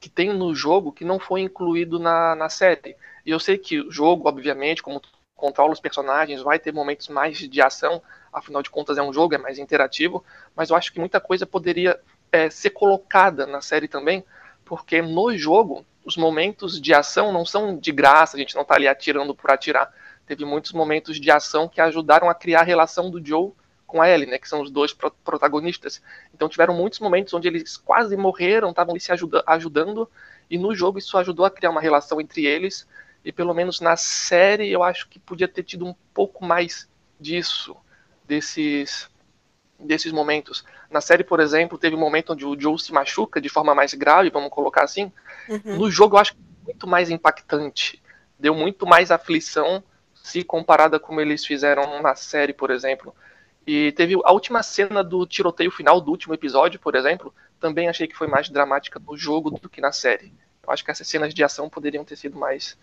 que 0.00 0.08
tem 0.10 0.32
no 0.32 0.52
jogo 0.52 0.90
que 0.90 1.04
não 1.04 1.20
foi 1.20 1.42
incluído 1.42 2.00
na, 2.00 2.34
na 2.34 2.48
série. 2.48 2.96
E 3.24 3.30
eu 3.30 3.38
sei 3.38 3.56
que 3.56 3.82
o 3.82 3.92
jogo, 3.92 4.28
obviamente, 4.28 4.82
como 4.82 5.00
controla 5.36 5.72
os 5.72 5.78
personagens, 5.78 6.42
vai 6.42 6.58
ter 6.58 6.72
momentos 6.72 7.06
mais 7.06 7.38
de 7.38 7.62
ação, 7.62 8.02
afinal 8.32 8.60
de 8.60 8.68
contas 8.68 8.98
é 8.98 9.02
um 9.02 9.12
jogo, 9.12 9.36
é 9.36 9.38
mais 9.38 9.60
interativo, 9.60 10.24
mas 10.56 10.70
eu 10.70 10.76
acho 10.76 10.92
que 10.92 10.98
muita 10.98 11.20
coisa 11.20 11.46
poderia 11.46 12.00
é, 12.32 12.50
ser 12.50 12.70
colocada 12.70 13.46
na 13.46 13.60
série 13.60 13.86
também, 13.86 14.24
porque 14.64 15.00
no 15.00 15.38
jogo 15.38 15.86
os 16.04 16.16
momentos 16.16 16.80
de 16.80 16.92
ação 16.92 17.30
não 17.30 17.46
são 17.46 17.78
de 17.78 17.92
graça, 17.92 18.36
a 18.36 18.40
gente 18.40 18.56
não 18.56 18.62
está 18.62 18.74
ali 18.74 18.88
atirando 18.88 19.36
por 19.36 19.52
atirar. 19.52 19.94
Teve 20.26 20.44
muitos 20.44 20.72
momentos 20.72 21.20
de 21.20 21.30
ação 21.30 21.68
que 21.68 21.80
ajudaram 21.80 22.28
a 22.28 22.34
criar 22.34 22.60
a 22.60 22.64
relação 22.64 23.10
do 23.10 23.24
Joe 23.24 23.52
com 23.86 24.02
a 24.02 24.08
Ellie, 24.08 24.26
né, 24.26 24.38
que 24.38 24.48
são 24.48 24.60
os 24.60 24.70
dois 24.70 24.92
pro 24.92 25.10
protagonistas. 25.24 26.02
Então 26.34 26.48
tiveram 26.48 26.74
muitos 26.74 26.98
momentos 26.98 27.32
onde 27.32 27.46
eles 27.46 27.76
quase 27.76 28.16
morreram, 28.16 28.70
estavam 28.70 28.98
se 28.98 29.12
ajuda 29.12 29.44
ajudando, 29.46 30.10
e 30.50 30.58
no 30.58 30.74
jogo 30.74 30.98
isso 30.98 31.16
ajudou 31.16 31.46
a 31.46 31.50
criar 31.50 31.70
uma 31.70 31.80
relação 31.80 32.20
entre 32.20 32.44
eles, 32.44 32.88
e 33.24 33.30
pelo 33.30 33.54
menos 33.54 33.80
na 33.80 33.96
série 33.96 34.70
eu 34.70 34.82
acho 34.82 35.08
que 35.08 35.18
podia 35.18 35.46
ter 35.46 35.62
tido 35.62 35.86
um 35.86 35.94
pouco 36.12 36.44
mais 36.44 36.88
disso, 37.20 37.76
desses 38.26 39.08
desses 39.78 40.12
momentos. 40.12 40.64
Na 40.90 41.00
série, 41.00 41.24
por 41.24 41.40
exemplo, 41.40 41.76
teve 41.76 41.94
um 41.94 42.00
momento 42.00 42.32
onde 42.32 42.46
o 42.46 42.58
Joe 42.58 42.78
se 42.78 42.92
machuca 42.92 43.40
de 43.40 43.48
forma 43.48 43.74
mais 43.74 43.92
grave, 43.92 44.30
vamos 44.30 44.50
colocar 44.50 44.84
assim. 44.84 45.12
Uhum. 45.48 45.76
No 45.76 45.90
jogo 45.90 46.16
eu 46.16 46.20
acho 46.20 46.34
muito 46.64 46.86
mais 46.86 47.10
impactante. 47.10 48.02
Deu 48.38 48.54
muito 48.54 48.86
mais 48.86 49.10
aflição 49.10 49.82
se 50.24 50.42
comparada 50.42 50.98
como 50.98 51.20
eles 51.20 51.44
fizeram 51.44 52.00
na 52.00 52.14
série, 52.14 52.54
por 52.54 52.70
exemplo. 52.70 53.14
E 53.66 53.92
teve 53.92 54.14
a 54.24 54.32
última 54.32 54.62
cena 54.62 55.04
do 55.04 55.26
tiroteio 55.26 55.70
final 55.70 56.00
do 56.00 56.10
último 56.10 56.32
episódio, 56.32 56.80
por 56.80 56.94
exemplo, 56.94 57.32
também 57.60 57.90
achei 57.90 58.06
que 58.06 58.16
foi 58.16 58.26
mais 58.26 58.48
dramática 58.48 58.98
no 58.98 59.18
jogo 59.18 59.50
do 59.50 59.68
que 59.68 59.82
na 59.82 59.92
série. 59.92 60.32
Eu 60.66 60.72
acho 60.72 60.82
que 60.82 60.90
essas 60.90 61.06
cenas 61.06 61.34
de 61.34 61.44
ação 61.44 61.68
poderiam 61.68 62.06
ter 62.06 62.16
sido 62.16 62.38
mais 62.38 62.74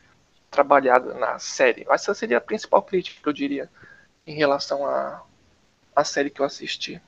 trabalhadas 0.51 1.17
na 1.19 1.39
série. 1.39 1.83
Essa 1.89 2.13
seria 2.13 2.37
a 2.37 2.41
principal 2.41 2.83
crítica 2.83 3.19
que 3.19 3.27
eu 3.27 3.33
diria 3.33 3.67
em 4.27 4.35
relação 4.35 4.85
a, 4.85 5.23
a 5.95 6.03
série 6.03 6.29
que 6.29 6.41
eu 6.41 6.45
assisti. 6.45 7.01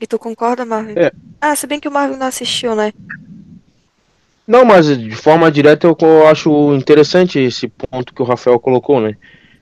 E 0.00 0.06
tu 0.06 0.18
concorda, 0.18 0.64
Marvin? 0.64 0.98
É. 0.98 1.12
Ah, 1.40 1.54
se 1.54 1.64
bem 1.64 1.78
que 1.78 1.86
o 1.86 1.92
Marvin 1.92 2.16
não 2.16 2.26
assistiu, 2.26 2.74
né? 2.74 2.92
Não, 4.48 4.64
mas 4.64 4.86
de 4.96 5.14
forma 5.14 5.52
direta 5.52 5.86
eu 5.86 6.26
acho 6.26 6.74
interessante 6.74 7.38
esse 7.38 7.68
ponto 7.68 8.14
que 8.14 8.22
o 8.22 8.24
Rafael 8.24 8.58
colocou, 8.58 8.98
né? 8.98 9.14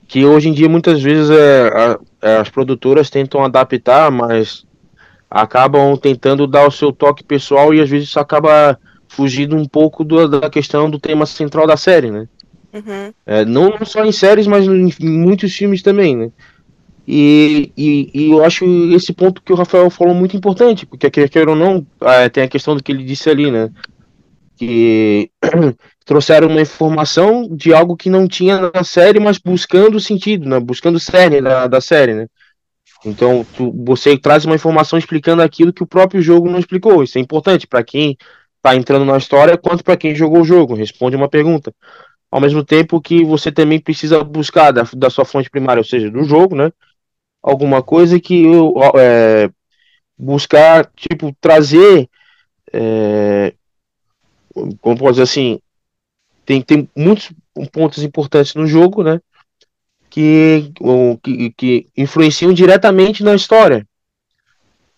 Que 0.07 0.23
hoje 0.23 0.47
em 0.47 0.53
dia 0.53 0.69
muitas 0.69 1.03
vezes 1.03 1.29
é, 1.29 1.97
é, 2.21 2.37
as 2.37 2.49
produtoras 2.49 3.09
tentam 3.09 3.43
adaptar, 3.43 4.09
mas 4.09 4.65
acabam 5.29 5.97
tentando 5.97 6.47
dar 6.47 6.65
o 6.65 6.71
seu 6.71 6.93
toque 6.93 7.21
pessoal 7.21 7.73
e 7.73 7.81
às 7.81 7.89
vezes 7.89 8.07
isso 8.07 8.17
acaba 8.17 8.79
fugindo 9.09 9.57
um 9.57 9.65
pouco 9.65 10.05
do, 10.05 10.25
da 10.25 10.49
questão 10.49 10.89
do 10.89 10.97
tema 10.97 11.25
central 11.25 11.67
da 11.67 11.75
série, 11.75 12.09
né? 12.09 12.25
Uhum. 12.73 13.11
É, 13.25 13.43
não 13.43 13.73
só 13.85 14.05
em 14.05 14.13
séries, 14.13 14.47
mas 14.47 14.65
em, 14.65 14.89
em 15.01 15.19
muitos 15.19 15.53
filmes 15.53 15.81
também, 15.81 16.15
né? 16.15 16.31
E, 17.05 17.73
e, 17.75 18.09
e, 18.13 18.31
eu 18.31 18.43
acho 18.43 18.63
esse 18.93 19.11
ponto 19.11 19.41
que 19.41 19.51
o 19.51 19.55
Rafael 19.55 19.89
falou 19.89 20.13
muito 20.13 20.37
importante, 20.37 20.85
porque 20.85 21.09
quer 21.09 21.49
ou 21.49 21.55
não, 21.55 21.85
é, 22.01 22.29
tem 22.29 22.43
a 22.43 22.49
questão 22.49 22.73
do 22.73 22.81
que 22.81 22.91
ele 22.91 23.03
disse 23.03 23.29
ali, 23.29 23.51
né? 23.51 23.69
Que 24.57 25.31
trouxeram 26.05 26.47
uma 26.47 26.61
informação 26.61 27.47
de 27.49 27.73
algo 27.73 27.95
que 27.95 28.09
não 28.09 28.27
tinha 28.27 28.71
na 28.73 28.83
série, 28.83 29.19
mas 29.19 29.37
buscando 29.37 29.99
sentido, 29.99 30.47
né? 30.47 30.59
Buscando 30.59 30.95
o 30.95 30.99
cerne 30.99 31.41
da, 31.41 31.67
da 31.67 31.81
série, 31.81 32.13
né? 32.13 32.27
Então, 33.05 33.45
tu, 33.55 33.71
você 33.85 34.17
traz 34.17 34.45
uma 34.45 34.55
informação 34.55 34.97
explicando 34.97 35.41
aquilo 35.41 35.71
que 35.71 35.83
o 35.83 35.87
próprio 35.87 36.21
jogo 36.21 36.49
não 36.49 36.59
explicou. 36.59 37.03
Isso 37.03 37.17
é 37.17 37.21
importante 37.21 37.67
para 37.67 37.83
quem 37.83 38.17
está 38.57 38.75
entrando 38.75 39.05
na 39.05 39.17
história, 39.17 39.57
quanto 39.57 39.83
para 39.83 39.97
quem 39.97 40.15
jogou 40.15 40.41
o 40.41 40.45
jogo. 40.45 40.73
Responde 40.73 41.15
uma 41.15 41.29
pergunta. 41.29 41.73
Ao 42.31 42.41
mesmo 42.41 42.63
tempo 42.63 42.99
que 42.99 43.23
você 43.23 43.51
também 43.51 43.79
precisa 43.79 44.23
buscar 44.23 44.71
da, 44.71 44.83
da 44.95 45.09
sua 45.09 45.23
fonte 45.25 45.49
primária, 45.49 45.79
ou 45.79 45.85
seja, 45.85 46.09
do 46.09 46.23
jogo, 46.23 46.55
né? 46.55 46.71
alguma 47.47 47.81
coisa 47.81 48.19
que 48.19 48.45
é, 48.99 49.49
buscar, 50.17 50.91
tipo, 50.95 51.35
trazer, 51.39 52.09
é, 52.73 53.53
como 54.81 54.97
posso 54.97 55.11
dizer 55.13 55.23
assim, 55.23 55.59
tem, 56.45 56.61
tem 56.61 56.89
muitos 56.95 57.31
pontos 57.71 58.03
importantes 58.03 58.55
no 58.55 58.65
jogo, 58.65 59.03
né, 59.03 59.19
que, 60.09 60.71
que, 61.23 61.49
que 61.51 61.87
influenciam 61.95 62.53
diretamente 62.53 63.23
na 63.23 63.35
história. 63.35 63.85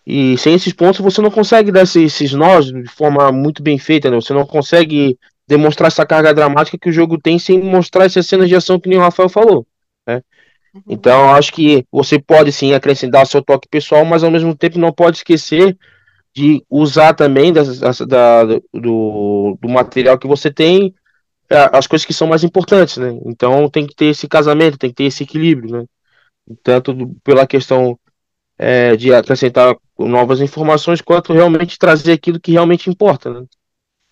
E 0.06 0.36
sem 0.38 0.54
esses 0.54 0.72
pontos 0.72 1.00
você 1.00 1.20
não 1.20 1.30
consegue 1.30 1.70
dar 1.70 1.82
esses, 1.82 2.14
esses 2.14 2.32
nós 2.32 2.66
de 2.66 2.88
forma 2.88 3.30
muito 3.30 3.62
bem 3.62 3.78
feita, 3.78 4.10
né? 4.10 4.16
Você 4.16 4.32
não 4.32 4.46
consegue 4.46 5.18
demonstrar 5.46 5.88
essa 5.88 6.06
carga 6.06 6.32
dramática 6.32 6.78
que 6.78 6.88
o 6.88 6.92
jogo 6.92 7.20
tem 7.20 7.38
sem 7.38 7.60
mostrar 7.60 8.06
essas 8.06 8.26
cenas 8.26 8.48
de 8.48 8.56
ação 8.56 8.80
que 8.80 8.88
nem 8.88 8.98
o 8.98 9.02
Rafael 9.02 9.28
falou. 9.28 9.66
Né? 10.06 10.22
Uhum. 10.74 10.82
Então, 10.88 11.34
acho 11.34 11.52
que 11.52 11.84
você 11.92 12.18
pode 12.18 12.52
sim 12.52 12.72
acrescentar 12.72 13.26
seu 13.26 13.42
toque 13.42 13.68
pessoal, 13.68 14.04
mas 14.04 14.24
ao 14.24 14.30
mesmo 14.30 14.54
tempo 14.54 14.78
não 14.78 14.92
pode 14.92 15.18
esquecer 15.18 15.76
de 16.34 16.64
usar 16.70 17.14
também 17.14 17.52
das, 17.52 17.78
da, 18.00 18.44
do, 18.44 19.58
do 19.60 19.68
material 19.68 20.18
que 20.18 20.28
você 20.28 20.50
tem 20.50 20.94
é, 21.48 21.68
as 21.76 21.86
coisas 21.86 22.06
que 22.06 22.14
são 22.14 22.28
mais 22.28 22.44
importantes, 22.44 22.96
né? 22.96 23.18
Então 23.26 23.68
tem 23.68 23.86
que 23.86 23.94
ter 23.94 24.06
esse 24.06 24.28
casamento, 24.28 24.78
tem 24.78 24.90
que 24.90 24.96
ter 24.96 25.04
esse 25.04 25.24
equilíbrio, 25.24 25.70
né? 25.72 25.84
Tanto 26.62 26.94
pela 27.24 27.46
questão 27.46 27.98
é, 28.56 28.94
de 28.96 29.12
acrescentar 29.12 29.76
novas 29.98 30.40
informações, 30.40 31.00
quanto 31.00 31.32
realmente 31.32 31.78
trazer 31.78 32.12
aquilo 32.12 32.38
que 32.38 32.52
realmente 32.52 32.88
importa, 32.88 33.32
né? 33.32 33.46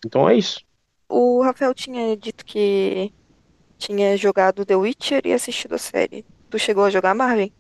Então 0.05 0.29
é 0.29 0.37
isso. 0.37 0.61
O 1.09 1.43
Rafael 1.43 1.73
tinha 1.73 2.17
dito 2.17 2.45
que 2.45 3.13
tinha 3.79 4.17
jogado 4.17 4.67
The 4.67 4.77
Witcher 4.77 5.23
e 5.25 5.33
assistido 5.33 5.75
a 5.75 5.79
série. 5.79 6.25
Tu 6.51 6.59
chegou 6.59 6.85
a 6.85 6.91
jogar 6.91 7.15
Marvin? 7.15 7.53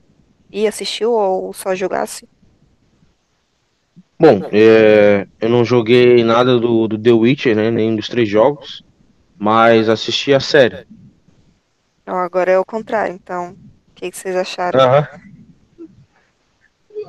E 0.50 0.66
assistiu 0.66 1.12
ou 1.12 1.52
só 1.52 1.74
jogasse? 1.74 2.28
Bom, 4.20 4.40
é, 4.52 5.28
eu 5.40 5.48
não 5.48 5.64
joguei 5.64 6.24
nada 6.24 6.58
do, 6.58 6.88
do 6.88 6.98
The 6.98 7.12
Witcher, 7.12 7.54
né? 7.54 7.70
Nem 7.70 7.94
dos 7.94 8.08
três 8.08 8.28
jogos, 8.28 8.82
mas 9.38 9.88
assisti 9.88 10.34
a 10.34 10.40
série. 10.40 10.86
Então, 12.02 12.16
agora 12.16 12.50
é 12.50 12.58
o 12.58 12.64
contrário, 12.64 13.14
então. 13.14 13.50
O 13.52 13.94
que, 13.94 14.10
que 14.10 14.16
vocês 14.16 14.34
acharam? 14.34 14.80
Uhum. 14.80 15.88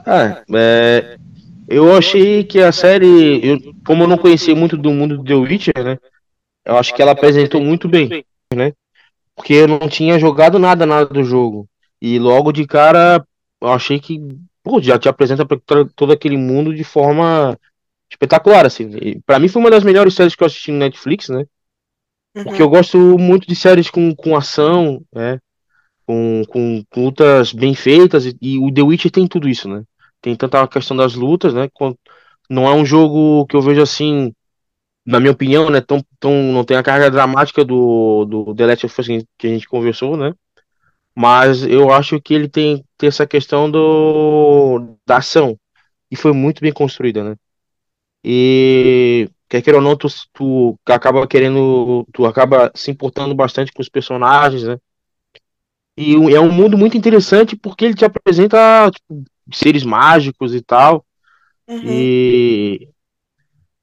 Ah, 0.06 0.44
é, 0.54 1.18
eu 1.68 1.96
achei 1.96 2.44
que 2.44 2.60
a 2.60 2.72
série, 2.72 3.42
eu, 3.44 3.74
como 3.86 4.04
eu 4.04 4.08
não 4.08 4.18
conhecia 4.18 4.56
muito 4.56 4.78
do 4.78 4.92
mundo 4.92 5.18
do 5.18 5.24
The 5.24 5.36
Witcher, 5.36 5.84
né? 5.84 5.98
Eu 6.66 6.78
acho 6.78 6.94
que 6.94 7.02
ela 7.02 7.12
apresentou 7.12 7.60
muito 7.62 7.88
bem, 7.88 8.24
né? 8.54 8.74
Porque 9.36 9.54
eu 9.54 9.68
não 9.68 9.90
tinha 9.90 10.20
jogado 10.20 10.60
nada, 10.60 10.86
nada 10.86 11.06
do 11.06 11.24
jogo. 11.24 11.68
E 12.02 12.20
logo 12.20 12.52
de 12.52 12.68
cara, 12.68 13.26
eu 13.62 13.68
achei 13.70 14.00
que 14.00 14.20
pô, 14.70 14.82
já 14.82 15.00
te 15.00 15.10
apresenta 15.10 15.46
para 15.46 15.86
todo 15.96 16.14
aquele 16.14 16.38
mundo 16.38 16.74
de 16.74 16.84
forma 16.84 17.58
espetacular, 18.10 18.66
assim. 18.66 19.20
Para 19.26 19.40
mim 19.40 19.48
foi 19.48 19.62
uma 19.62 19.72
das 19.72 19.84
melhores 19.84 20.14
séries 20.14 20.36
que 20.36 20.44
eu 20.44 20.48
assisti 20.48 20.72
no 20.72 20.78
Netflix, 20.78 21.30
né? 21.30 21.46
Uhum. 22.36 22.44
Porque 22.44 22.62
eu 22.62 22.70
gosto 22.70 22.98
muito 23.18 23.48
de 23.48 23.56
séries 23.56 23.90
com, 23.90 24.14
com 24.16 24.36
ação, 24.36 25.02
né? 25.14 25.40
Com, 26.06 26.44
com, 26.50 26.84
com 26.90 27.06
lutas 27.06 27.54
bem 27.54 27.76
feitas, 27.76 28.26
e, 28.26 28.38
e, 28.42 28.60
o 28.60 28.72
The 28.74 28.82
Witcher 28.82 29.12
tem 29.12 29.28
tudo 29.28 29.48
isso, 29.48 29.68
né? 29.70 29.84
Tem 30.22 30.36
tanta 30.36 30.68
questão 30.68 30.98
das 30.98 31.14
lutas, 31.14 31.54
né? 31.54 31.70
Não 32.50 32.68
é 32.68 32.74
um 32.74 32.86
jogo 32.86 33.46
que 33.46 33.56
eu 33.56 33.62
vejo 33.62 33.82
assim 33.82 34.34
na 35.10 35.20
minha 35.20 35.32
opinião, 35.32 35.72
né, 35.72 35.82
tão, 35.82 36.06
tão, 36.20 36.32
não 36.54 36.64
tem 36.64 36.78
a 36.78 36.84
carga 36.84 37.10
dramática 37.10 37.66
do, 37.66 38.26
do 38.26 38.54
The 38.54 38.66
Last 38.68 38.86
of 38.86 39.02
Us 39.02 39.08
que 39.40 39.48
a 39.48 39.50
gente 39.50 39.68
conversou, 39.68 40.16
né? 40.16 40.36
Mas 41.22 41.64
eu 41.64 41.92
acho 41.92 42.22
que 42.22 42.34
ele 42.34 42.48
tem, 42.48 42.82
tem 42.98 43.10
essa 43.10 43.28
questão 43.28 43.70
do, 43.70 44.96
da 45.06 45.18
ação. 45.18 45.60
E 46.10 46.16
foi 46.16 46.32
muito 46.32 46.62
bem 46.62 46.72
construída, 46.72 47.22
né? 47.22 47.36
E 48.24 49.30
quer 49.50 49.62
queira 49.62 49.80
ou 49.80 49.84
não, 49.84 49.98
tu, 49.98 50.08
tu 50.32 50.80
acaba 50.86 51.28
querendo. 51.28 52.08
Tu 52.14 52.26
acaba 52.26 52.72
se 52.74 52.90
importando 52.90 53.36
bastante 53.36 53.74
com 53.74 53.82
os 53.82 53.90
personagens, 53.90 54.64
né? 54.64 54.78
E 55.98 56.14
é 56.34 56.40
um 56.40 56.54
mundo 56.54 56.78
muito 56.78 56.96
interessante 56.96 57.54
porque 57.54 57.84
ele 57.84 57.96
te 57.96 58.06
apresenta 58.06 58.90
tipo, 58.90 59.22
seres 59.52 59.84
mágicos 59.84 60.56
e 60.56 60.62
tal. 60.62 61.06
Uhum. 61.68 61.82
E 61.84 62.90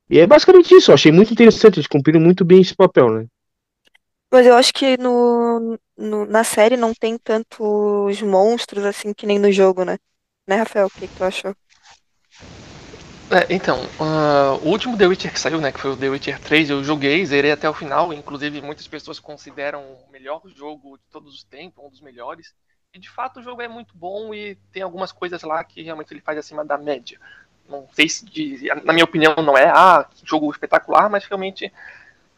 e 0.08 0.20
é 0.20 0.26
basicamente 0.26 0.74
isso, 0.74 0.90
eu 0.90 0.94
achei 0.94 1.12
muito 1.12 1.34
interessante, 1.34 1.76
eles 1.76 1.86
cumpriram 1.86 2.20
muito 2.20 2.46
bem 2.46 2.62
esse 2.62 2.74
papel, 2.74 3.10
né? 3.10 3.26
Mas 4.32 4.46
eu 4.46 4.54
acho 4.56 4.72
que 4.72 4.96
no, 4.98 5.78
no- 5.96 6.26
na 6.26 6.44
série 6.44 6.76
não 6.76 6.92
tem 6.94 7.18
tantos 7.18 8.20
monstros 8.22 8.84
assim 8.84 9.12
que 9.14 9.26
nem 9.26 9.38
no 9.38 9.50
jogo, 9.52 9.84
né? 9.84 9.98
Né, 10.48 10.56
Rafael? 10.56 10.86
O 10.86 10.90
que, 10.90 11.08
que 11.08 11.14
tu 11.14 11.24
achou? 11.24 11.54
É, 13.30 13.52
então, 13.52 13.78
ah, 14.00 14.56
o 14.62 14.68
último 14.68 14.96
The 14.96 15.06
Witcher 15.06 15.32
que 15.32 15.40
saiu, 15.40 15.60
né, 15.60 15.72
que 15.72 15.80
foi 15.80 15.90
o 15.90 15.96
The 15.96 16.08
Witcher 16.08 16.38
3, 16.40 16.70
eu 16.70 16.82
joguei, 16.84 17.24
zerei 17.26 17.50
até 17.50 17.68
o 17.68 17.74
final, 17.74 18.12
inclusive 18.12 18.62
muitas 18.62 18.86
pessoas 18.86 19.18
consideram 19.18 19.82
o 19.82 20.10
melhor 20.12 20.40
jogo 20.54 20.96
de 20.96 21.02
todos 21.10 21.34
os 21.34 21.42
tempos, 21.42 21.84
um 21.84 21.90
dos 21.90 22.00
melhores. 22.00 22.54
E 22.94 23.00
de 23.00 23.10
fato 23.10 23.40
o 23.40 23.42
jogo 23.42 23.60
é 23.60 23.66
muito 23.68 23.96
bom 23.96 24.32
e 24.32 24.54
tem 24.72 24.82
algumas 24.82 25.10
coisas 25.10 25.42
lá 25.42 25.62
que 25.64 25.82
realmente 25.82 26.12
ele 26.14 26.20
faz 26.20 26.38
acima 26.38 26.64
da 26.64 26.78
média 26.78 27.18
não 27.68 27.84
sei 27.92 28.08
se, 28.08 28.24
na 28.84 28.92
minha 28.92 29.04
opinião, 29.04 29.34
não 29.42 29.58
é 29.58 29.66
ah, 29.68 30.08
jogo 30.22 30.48
espetacular, 30.52 31.10
mas 31.10 31.24
realmente 31.24 31.72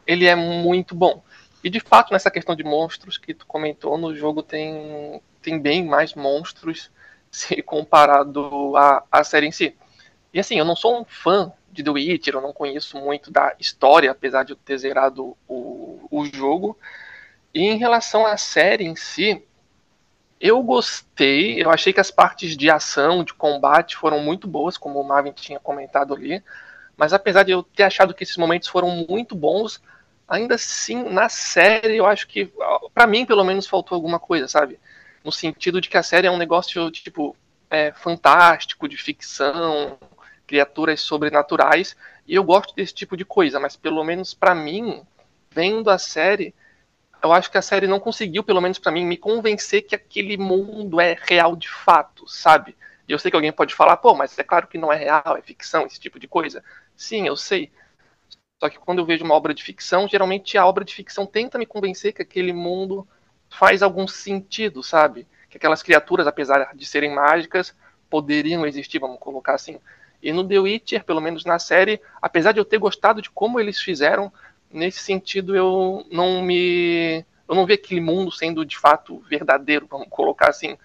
ele 0.05 0.25
é 0.25 0.35
muito 0.35 0.95
bom. 0.95 1.23
E 1.63 1.69
de 1.69 1.79
fato, 1.79 2.13
nessa 2.13 2.31
questão 2.31 2.55
de 2.55 2.63
monstros 2.63 3.17
que 3.17 3.33
tu 3.33 3.45
comentou, 3.45 3.97
no 3.97 4.15
jogo 4.15 4.41
tem, 4.41 5.21
tem 5.41 5.59
bem 5.59 5.85
mais 5.85 6.13
monstros 6.13 6.89
se 7.31 7.61
comparado 7.61 8.75
à, 8.75 9.03
à 9.11 9.23
série 9.23 9.47
em 9.47 9.51
si. 9.51 9.75
E 10.33 10.39
assim, 10.39 10.57
eu 10.57 10.65
não 10.65 10.75
sou 10.75 10.99
um 10.99 11.05
fã 11.05 11.51
de 11.71 11.83
The 11.83 11.91
Witcher, 11.91 12.35
eu 12.35 12.41
não 12.41 12.53
conheço 12.53 12.97
muito 12.97 13.31
da 13.31 13.55
história, 13.59 14.11
apesar 14.11 14.43
de 14.43 14.53
eu 14.53 14.57
ter 14.57 14.77
zerado 14.77 15.35
o, 15.47 16.07
o 16.09 16.25
jogo. 16.25 16.77
E 17.53 17.61
em 17.61 17.77
relação 17.77 18.25
à 18.25 18.37
série 18.37 18.85
em 18.85 18.95
si, 18.95 19.43
eu 20.39 20.61
gostei, 20.63 21.61
eu 21.61 21.69
achei 21.69 21.91
que 21.91 21.99
as 21.99 22.09
partes 22.09 22.55
de 22.55 22.69
ação, 22.69 23.23
de 23.23 23.33
combate 23.33 23.97
foram 23.97 24.19
muito 24.19 24.47
boas, 24.47 24.77
como 24.77 24.99
o 24.99 25.03
Marvin 25.03 25.31
tinha 25.31 25.59
comentado 25.59 26.13
ali. 26.13 26.41
Mas 26.95 27.13
apesar 27.13 27.43
de 27.43 27.51
eu 27.51 27.63
ter 27.63 27.83
achado 27.83 28.13
que 28.13 28.23
esses 28.23 28.37
momentos 28.37 28.67
foram 28.67 29.05
muito 29.09 29.35
bons, 29.35 29.81
ainda 30.29 30.55
assim, 30.55 31.03
na 31.03 31.27
série, 31.27 31.97
eu 31.97 32.05
acho 32.05 32.27
que, 32.27 32.51
para 32.93 33.07
mim, 33.07 33.25
pelo 33.25 33.43
menos, 33.43 33.67
faltou 33.67 33.95
alguma 33.95 34.19
coisa, 34.19 34.47
sabe? 34.47 34.79
No 35.23 35.31
sentido 35.31 35.81
de 35.81 35.89
que 35.89 35.97
a 35.97 36.03
série 36.03 36.27
é 36.27 36.31
um 36.31 36.37
negócio, 36.37 36.89
tipo, 36.91 37.35
é, 37.69 37.91
fantástico, 37.91 38.87
de 38.87 38.95
ficção, 38.95 39.97
criaturas 40.45 41.01
sobrenaturais, 41.01 41.95
e 42.27 42.35
eu 42.35 42.43
gosto 42.43 42.75
desse 42.75 42.93
tipo 42.93 43.17
de 43.17 43.25
coisa, 43.25 43.59
mas 43.59 43.75
pelo 43.75 44.03
menos 44.03 44.33
para 44.33 44.55
mim, 44.55 45.01
vendo 45.51 45.89
a 45.89 45.97
série, 45.97 46.53
eu 47.21 47.33
acho 47.33 47.51
que 47.51 47.57
a 47.57 47.61
série 47.61 47.87
não 47.87 47.99
conseguiu, 47.99 48.43
pelo 48.43 48.61
menos 48.61 48.79
para 48.79 48.91
mim, 48.91 49.05
me 49.05 49.17
convencer 49.17 49.81
que 49.81 49.95
aquele 49.95 50.37
mundo 50.37 51.01
é 51.01 51.17
real 51.21 51.55
de 51.55 51.69
fato, 51.69 52.27
sabe? 52.27 52.75
E 53.07 53.11
eu 53.11 53.19
sei 53.19 53.31
que 53.31 53.35
alguém 53.35 53.51
pode 53.51 53.73
falar, 53.73 53.97
pô, 53.97 54.13
mas 54.13 54.37
é 54.37 54.43
claro 54.43 54.67
que 54.67 54.77
não 54.77 54.93
é 54.93 54.95
real, 54.95 55.35
é 55.37 55.41
ficção, 55.41 55.85
esse 55.85 55.99
tipo 55.99 56.19
de 56.19 56.27
coisa. 56.27 56.63
Sim, 56.95 57.27
eu 57.27 57.35
sei. 57.35 57.71
Só 58.59 58.69
que 58.69 58.77
quando 58.77 58.99
eu 58.99 59.05
vejo 59.05 59.23
uma 59.23 59.35
obra 59.35 59.53
de 59.53 59.63
ficção, 59.63 60.07
geralmente 60.07 60.57
a 60.57 60.65
obra 60.65 60.83
de 60.83 60.93
ficção 60.93 61.25
tenta 61.25 61.57
me 61.57 61.65
convencer 61.65 62.13
que 62.13 62.21
aquele 62.21 62.51
mundo 62.51 63.07
faz 63.49 63.81
algum 63.81 64.07
sentido, 64.07 64.83
sabe? 64.83 65.25
Que 65.49 65.57
aquelas 65.57 65.81
criaturas, 65.81 66.27
apesar 66.27 66.75
de 66.75 66.85
serem 66.85 67.15
mágicas, 67.15 67.73
poderiam 68.09 68.65
existir, 68.65 68.99
vamos 68.99 69.17
colocar 69.19 69.53
assim. 69.53 69.79
E 70.21 70.33
no 70.33 70.45
The 70.45 70.59
Witcher, 70.59 71.05
pelo 71.05 71.21
menos 71.21 71.45
na 71.45 71.57
série, 71.57 72.01
apesar 72.21 72.51
de 72.51 72.59
eu 72.59 72.65
ter 72.65 72.77
gostado 72.77 73.21
de 73.21 73.29
como 73.29 73.59
eles 73.59 73.79
fizeram, 73.79 74.31
nesse 74.69 74.99
sentido 74.99 75.55
eu 75.55 76.05
não 76.11 76.41
me 76.41 77.25
eu 77.47 77.55
não 77.55 77.65
vi 77.65 77.73
aquele 77.73 78.01
mundo 78.01 78.31
sendo 78.31 78.63
de 78.63 78.77
fato 78.77 79.19
verdadeiro, 79.21 79.87
vamos 79.89 80.07
colocar 80.09 80.49
assim. 80.49 80.77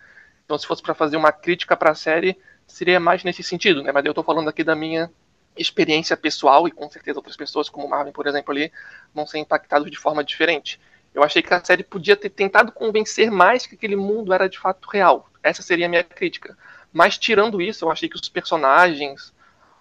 Então, 0.45 0.57
se 0.57 0.67
fosse 0.67 0.83
para 0.83 0.95
fazer 0.95 1.17
uma 1.17 1.33
crítica 1.33 1.77
para 1.77 1.91
a 1.91 1.95
série, 1.95 2.39
seria 2.67 2.99
mais 2.99 3.23
nesse 3.23 3.43
sentido, 3.43 3.83
né? 3.83 3.93
Mas 3.93 4.05
eu 4.05 4.13
estou 4.13 4.25
falando 4.25 4.49
aqui 4.49 4.65
da 4.65 4.75
minha 4.75 5.11
experiência 5.57 6.17
pessoal 6.17 6.67
e 6.67 6.71
com 6.71 6.91
certeza 6.91 7.19
outras 7.19 7.37
pessoas, 7.37 7.69
como 7.69 7.89
Marvin, 7.89 8.13
por 8.13 8.27
exemplo, 8.27 8.53
ali, 8.53 8.73
vão 9.15 9.27
ser 9.27 9.39
impactados 9.39 9.91
de 9.91 9.97
forma 9.97 10.25
diferente. 10.25 10.81
Eu 11.15 11.23
achei 11.23 11.43
que 11.43 11.55
a 11.55 11.65
série 11.65 11.85
podia 11.85 12.17
ter 12.17 12.31
tentado 12.31 12.73
convencer 12.73 13.31
mais 13.31 13.67
que 13.67 13.77
aquele 13.77 13.95
mundo 13.95 14.33
era 14.33 14.49
de 14.49 14.59
fato 14.59 14.89
real. 14.89 15.31
Essa 15.43 15.63
seria 15.63 15.87
a 15.87 15.89
minha 15.89 16.03
crítica. 16.03 16.59
Mas 16.93 17.17
tirando 17.17 17.63
isso, 17.63 17.85
eu 17.85 17.91
achei 17.91 18.09
que 18.09 18.17
os 18.17 18.29
personagens, 18.29 19.33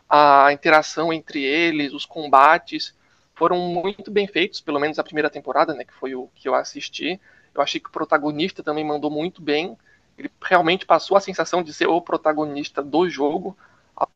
a 0.08 0.54
interação 0.54 1.12
entre 1.12 1.44
eles, 1.44 1.92
os 1.92 2.06
combates, 2.06 2.96
foram 3.36 3.58
muito 3.58 4.12
bem 4.12 4.28
feitos, 4.28 4.62
pelo 4.62 4.80
menos 4.80 5.00
a 5.00 5.04
primeira 5.04 5.30
temporada, 5.30 5.74
né, 5.74 5.84
que 5.84 5.94
foi 5.94 6.14
o 6.14 6.30
que 6.36 6.48
eu 6.48 6.54
assisti. 6.54 7.20
Eu 7.54 7.62
achei 7.62 7.80
que 7.80 7.90
o 7.90 7.92
protagonista 7.92 8.62
também 8.62 8.86
mandou 8.86 9.10
muito 9.10 9.42
bem. 9.42 9.76
Ele 10.18 10.30
realmente 10.42 10.86
passou 10.86 11.18
a 11.18 11.22
sensação 11.22 11.64
de 11.64 11.74
ser 11.74 11.88
o 11.88 12.00
protagonista 12.00 12.84
do 12.84 13.10
jogo, 13.10 13.58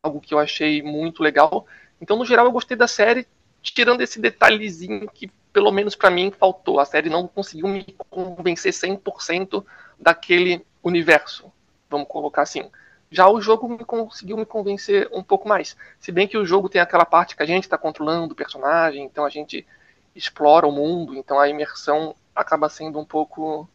algo 0.02 0.20
que 0.20 0.34
eu 0.34 0.38
achei 0.38 0.82
muito 0.82 1.22
legal. 1.22 1.66
Então, 2.00 2.16
no 2.16 2.24
geral, 2.24 2.46
eu 2.46 2.52
gostei 2.52 2.76
da 2.76 2.86
série, 2.86 3.26
tirando 3.62 4.00
esse 4.00 4.20
detalhezinho 4.20 5.08
que, 5.08 5.30
pelo 5.52 5.70
menos 5.70 5.94
para 5.94 6.10
mim, 6.10 6.30
faltou. 6.30 6.80
A 6.80 6.84
série 6.84 7.10
não 7.10 7.26
conseguiu 7.26 7.68
me 7.68 7.84
convencer 8.10 8.72
100% 8.72 9.64
daquele 9.98 10.64
universo, 10.82 11.52
vamos 11.90 12.08
colocar 12.08 12.42
assim. 12.42 12.70
Já 13.10 13.28
o 13.28 13.40
jogo 13.40 13.68
me 13.68 13.84
conseguiu 13.84 14.36
me 14.36 14.44
convencer 14.44 15.08
um 15.12 15.22
pouco 15.22 15.48
mais. 15.48 15.76
Se 15.98 16.12
bem 16.12 16.28
que 16.28 16.36
o 16.36 16.44
jogo 16.44 16.68
tem 16.68 16.80
aquela 16.80 17.06
parte 17.06 17.34
que 17.34 17.42
a 17.42 17.46
gente 17.46 17.64
está 17.64 17.78
controlando 17.78 18.32
o 18.34 18.36
personagem, 18.36 19.02
então 19.02 19.24
a 19.24 19.30
gente 19.30 19.66
explora 20.14 20.66
o 20.66 20.72
mundo, 20.72 21.16
então 21.16 21.38
a 21.38 21.48
imersão 21.48 22.14
acaba 22.34 22.68
sendo 22.68 22.98
um 22.98 23.04
pouco 23.04 23.68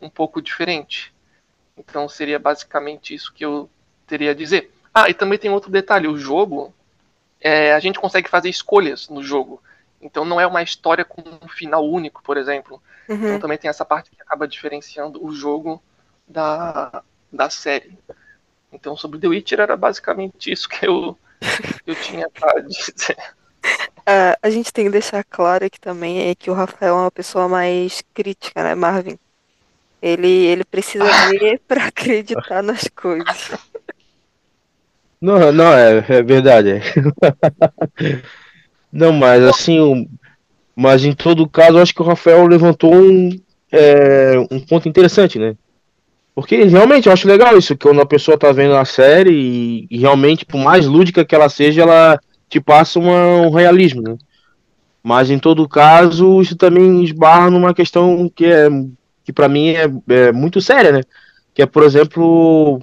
um 0.00 0.08
pouco 0.08 0.40
diferente. 0.40 1.12
Então 1.76 2.08
seria 2.08 2.38
basicamente 2.38 3.14
isso 3.14 3.32
que 3.32 3.44
eu 3.44 3.68
teria 4.06 4.30
a 4.30 4.34
dizer. 4.34 4.72
Ah, 4.94 5.10
e 5.10 5.14
também 5.14 5.38
tem 5.38 5.50
outro 5.50 5.70
detalhe: 5.70 6.06
o 6.06 6.16
jogo, 6.16 6.72
é, 7.40 7.74
a 7.74 7.80
gente 7.80 7.98
consegue 7.98 8.30
fazer 8.30 8.48
escolhas 8.48 9.08
no 9.08 9.22
jogo. 9.22 9.60
Então 10.00 10.24
não 10.24 10.40
é 10.40 10.46
uma 10.46 10.62
história 10.62 11.04
com 11.04 11.22
um 11.42 11.48
final 11.48 11.84
único, 11.84 12.22
por 12.22 12.36
exemplo. 12.36 12.80
Uhum. 13.08 13.16
Então 13.16 13.40
também 13.40 13.58
tem 13.58 13.68
essa 13.68 13.84
parte 13.84 14.10
que 14.10 14.20
acaba 14.20 14.46
diferenciando 14.46 15.24
o 15.24 15.34
jogo 15.34 15.82
da, 16.28 17.02
da 17.32 17.50
série. 17.50 17.98
Então, 18.72 18.96
sobre 18.96 19.20
The 19.20 19.28
Witcher 19.28 19.60
era 19.60 19.76
basicamente 19.76 20.50
isso 20.50 20.68
que 20.68 20.86
eu, 20.86 21.16
eu 21.86 21.94
tinha 21.94 22.28
para 22.28 22.60
dizer. 22.66 23.16
Uh, 24.00 24.36
a 24.42 24.50
gente 24.50 24.72
tem 24.72 24.86
que 24.86 24.90
deixar 24.90 25.24
claro 25.24 25.64
aqui 25.64 25.80
também 25.80 26.28
é 26.28 26.34
que 26.34 26.50
o 26.50 26.54
Rafael 26.54 26.94
é 26.94 27.00
uma 27.00 27.10
pessoa 27.10 27.48
mais 27.48 28.02
crítica, 28.12 28.62
né, 28.62 28.74
Marvin? 28.74 29.18
Ele, 30.02 30.28
ele 30.28 30.64
precisa 30.64 31.04
ver 31.30 31.60
para 31.66 31.86
acreditar 31.86 32.62
nas 32.62 32.86
coisas. 32.88 33.52
Não, 35.24 35.50
não, 35.50 35.72
é, 35.72 36.04
é 36.06 36.22
verdade. 36.22 36.82
não, 38.92 39.10
mas 39.10 39.42
assim, 39.42 40.06
mas 40.76 41.02
em 41.02 41.14
todo 41.14 41.48
caso, 41.48 41.78
acho 41.78 41.94
que 41.94 42.02
o 42.02 42.04
Rafael 42.04 42.46
levantou 42.46 42.94
um, 42.94 43.30
é, 43.72 44.34
um 44.50 44.60
ponto 44.60 44.86
interessante, 44.86 45.38
né? 45.38 45.56
Porque 46.34 46.64
realmente 46.64 47.06
eu 47.06 47.12
acho 47.12 47.26
legal 47.26 47.56
isso, 47.56 47.74
que 47.74 47.86
quando 47.86 48.02
a 48.02 48.06
pessoa 48.06 48.36
tá 48.36 48.52
vendo 48.52 48.76
a 48.76 48.84
série 48.84 49.30
e, 49.30 49.86
e 49.90 49.98
realmente, 49.98 50.44
por 50.44 50.58
mais 50.58 50.84
lúdica 50.84 51.24
que 51.24 51.34
ela 51.34 51.48
seja, 51.48 51.80
ela 51.80 52.20
te 52.46 52.60
passa 52.60 52.98
uma, 52.98 53.46
um 53.46 53.50
realismo, 53.50 54.02
né? 54.02 54.18
Mas 55.02 55.30
em 55.30 55.38
todo 55.38 55.66
caso, 55.66 56.42
isso 56.42 56.54
também 56.54 57.02
esbarra 57.02 57.48
numa 57.48 57.72
questão 57.72 58.28
que 58.28 58.44
é 58.44 58.68
que 59.24 59.32
para 59.32 59.48
mim 59.48 59.70
é, 59.70 59.84
é, 60.08 60.32
muito 60.32 60.60
séria, 60.60 60.92
né? 60.92 61.00
Que 61.54 61.62
é, 61.62 61.66
por 61.66 61.82
exemplo, 61.82 62.78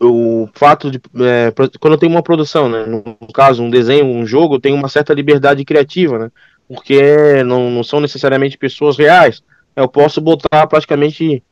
o 0.00 0.48
fato 0.54 0.90
de 0.90 1.00
é, 1.20 1.52
quando 1.80 1.94
eu 1.94 1.98
tenho 1.98 2.12
uma 2.12 2.22
produção, 2.22 2.68
né? 2.68 2.84
No 2.86 3.16
caso, 3.32 3.62
um 3.62 3.70
desenho, 3.70 4.06
um 4.06 4.26
jogo, 4.26 4.56
eu 4.56 4.60
tenho 4.60 4.76
uma 4.76 4.88
certa 4.88 5.14
liberdade 5.14 5.64
criativa, 5.64 6.18
né? 6.18 6.30
Porque 6.68 7.42
não, 7.44 7.70
não 7.70 7.82
são 7.82 8.00
necessariamente 8.00 8.58
pessoas 8.58 8.96
reais. 8.96 9.42
Eu 9.74 9.88
posso 9.88 10.20
botar 10.20 10.66
praticamente 10.66 11.42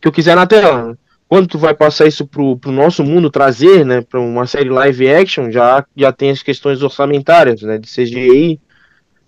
que 0.00 0.08
eu 0.08 0.12
quiser 0.12 0.36
na 0.36 0.46
tela. 0.46 0.88
Né? 0.88 0.96
Quando 1.28 1.48
tu 1.48 1.58
vai 1.58 1.74
passar 1.74 2.06
isso 2.06 2.26
pro, 2.26 2.56
pro 2.56 2.70
nosso 2.70 3.02
mundo, 3.02 3.30
trazer, 3.30 3.84
né, 3.84 4.00
para 4.00 4.20
uma 4.20 4.46
série 4.46 4.68
live 4.68 5.08
action, 5.08 5.50
já, 5.50 5.84
já 5.96 6.12
tem 6.12 6.30
as 6.30 6.42
questões 6.42 6.82
orçamentárias, 6.82 7.62
né, 7.62 7.78
de 7.78 7.88
CGI, 7.88 8.60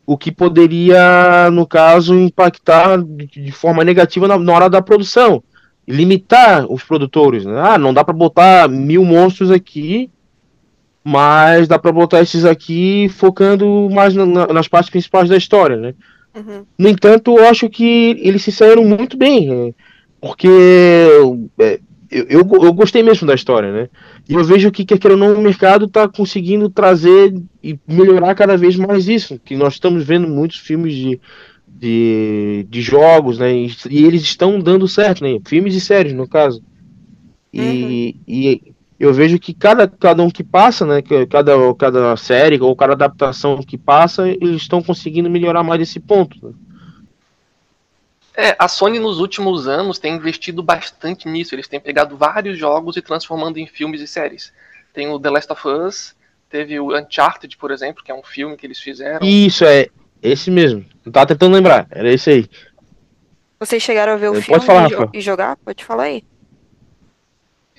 o 0.07 0.16
que 0.16 0.31
poderia, 0.31 1.51
no 1.51 1.66
caso, 1.66 2.14
impactar 2.14 3.03
de, 3.03 3.27
de 3.27 3.53
forma 3.53 3.85
negativa 3.85 4.29
na, 4.29 4.38
na, 4.38 4.53
hora 4.53 4.71
da 4.71 4.81
produção. 4.81 5.42
Limitar 5.88 6.70
os 6.70 6.83
produtores. 6.83 7.44
Né? 7.44 7.61
Ah, 7.61 7.79
não 7.79 7.94
dá 7.94 8.05
para 8.05 8.14
botar 8.14 8.68
mil 8.68 9.05
monstros 9.05 9.51
aqui, 9.51 10.11
mas 11.03 11.66
dá 11.66 11.79
para 11.79 11.90
botar 11.90 12.20
esses 12.20 12.44
aqui 12.44 13.09
focando 13.09 13.88
mais 13.90 14.14
na, 14.14 14.46
nas 14.48 14.68
partes 14.68 14.90
principais 14.90 15.29
da 15.29 15.37
história, 15.37 15.77
né? 15.77 15.94
Uhum. 16.37 16.64
No 16.79 16.88
entanto, 16.88 17.38
eu 17.38 17.48
acho 17.48 17.68
que 17.68 18.20
eles 18.20 18.42
se 18.42 18.53
saíram 18.53 18.85
muito 18.85 19.16
bem. 19.16 19.48
Né? 19.48 19.74
Porque 20.20 20.48
é, 21.59 21.81
eu, 22.11 22.27
eu, 22.29 22.40
eu, 22.40 22.72
gostei 22.72 23.03
mesmo 23.03 23.27
da 23.27 23.35
história, 23.35 23.72
né? 23.72 23.88
E 24.29 24.35
eu 24.35 24.44
vejo 24.44 24.70
que, 24.70 24.85
quer 24.85 24.98
queira 24.98 25.14
ou 25.14 25.20
não, 25.20 25.35
o 25.35 25.42
mercado 25.42 25.87
está 25.87 26.09
conseguindo 26.09 26.68
trazer 26.68 27.35
e 27.62 27.79
melhorar 27.87 28.35
cada 28.35 28.57
vez 28.57 28.77
mais 28.77 29.09
isso. 29.09 29.40
Que 29.44 29.57
nós 29.57 29.74
estamos 29.74 30.05
vendo 30.05 30.29
muitos 30.29 30.59
filmes 30.59 30.94
de, 30.94 31.20
de, 31.68 32.66
de 32.68 32.81
jogos, 32.83 33.38
né? 33.38 33.52
E, 33.52 33.72
e 33.90 34.04
eles 34.04 34.22
estão 34.22 34.59
dando 34.59 34.88
certo, 34.88 35.22
né? 35.22 35.38
Filmes 35.46 35.74
e 35.74 35.81
séries, 35.81 36.12
no 36.12 36.28
caso. 36.28 36.62
E, 37.52 37.61
uhum. 37.61 38.22
e 38.26 38.74
eu 38.98 39.14
vejo 39.14 39.38
que 39.38 39.54
cada, 39.54 39.87
cada 39.87 40.22
um 40.22 40.31
que 40.31 40.42
passa, 40.42 40.85
né? 40.85 41.02
Cada, 41.31 41.52
cada 41.74 42.16
série 42.16 42.61
ou 42.61 42.74
cada 42.74 42.94
adaptação 42.94 43.62
que 43.62 43.78
passa, 43.78 44.28
eles 44.28 44.62
estão 44.62 44.83
conseguindo 44.83 45.31
melhorar 45.31 45.62
mais 45.62 45.81
esse 45.81 46.00
ponto. 46.00 46.37
Né? 46.42 46.52
É, 48.37 48.57
a 48.59 48.68
Sony 48.68 48.98
nos 48.98 49.18
últimos 49.18 49.68
anos 49.68 49.98
tem 49.98 50.14
investido 50.14 50.62
bastante 50.62 51.28
nisso. 51.28 51.54
Eles 51.54 51.68
têm 51.68 51.81
pegado 51.81 52.16
vários 52.16 52.59
jogos 52.59 52.96
e 52.96 53.02
transformando 53.02 53.59
em 53.59 53.66
filmes 53.66 54.00
e 54.00 54.07
séries. 54.07 54.52
Tem 54.92 55.09
o 55.09 55.18
The 55.18 55.31
Last 55.31 55.52
of 55.52 55.68
Us, 55.68 56.14
teve 56.50 56.81
o 56.81 56.96
Uncharted, 56.96 57.57
por 57.57 57.70
exemplo, 57.70 58.02
que 58.02 58.11
é 58.11 58.14
um 58.14 58.22
filme 58.22 58.57
que 58.57 58.66
eles 58.66 58.81
fizeram. 58.81 59.24
Isso, 59.24 59.64
é 59.64 59.88
esse 60.22 60.50
mesmo. 60.50 60.85
Não 61.04 61.12
tava 61.12 61.26
tentando 61.26 61.54
lembrar, 61.54 61.87
era 61.90 62.12
esse 62.12 62.31
aí. 62.31 62.50
Vocês 63.59 63.83
chegaram 63.83 64.12
a 64.12 64.16
ver 64.16 64.31
o 64.31 64.35
eu 64.35 64.42
filme 64.42 64.64
falar, 64.64 64.88
e, 65.12 65.18
e 65.18 65.20
jogar? 65.20 65.57
Pode 65.57 65.85
falar 65.85 66.04
aí. 66.04 66.24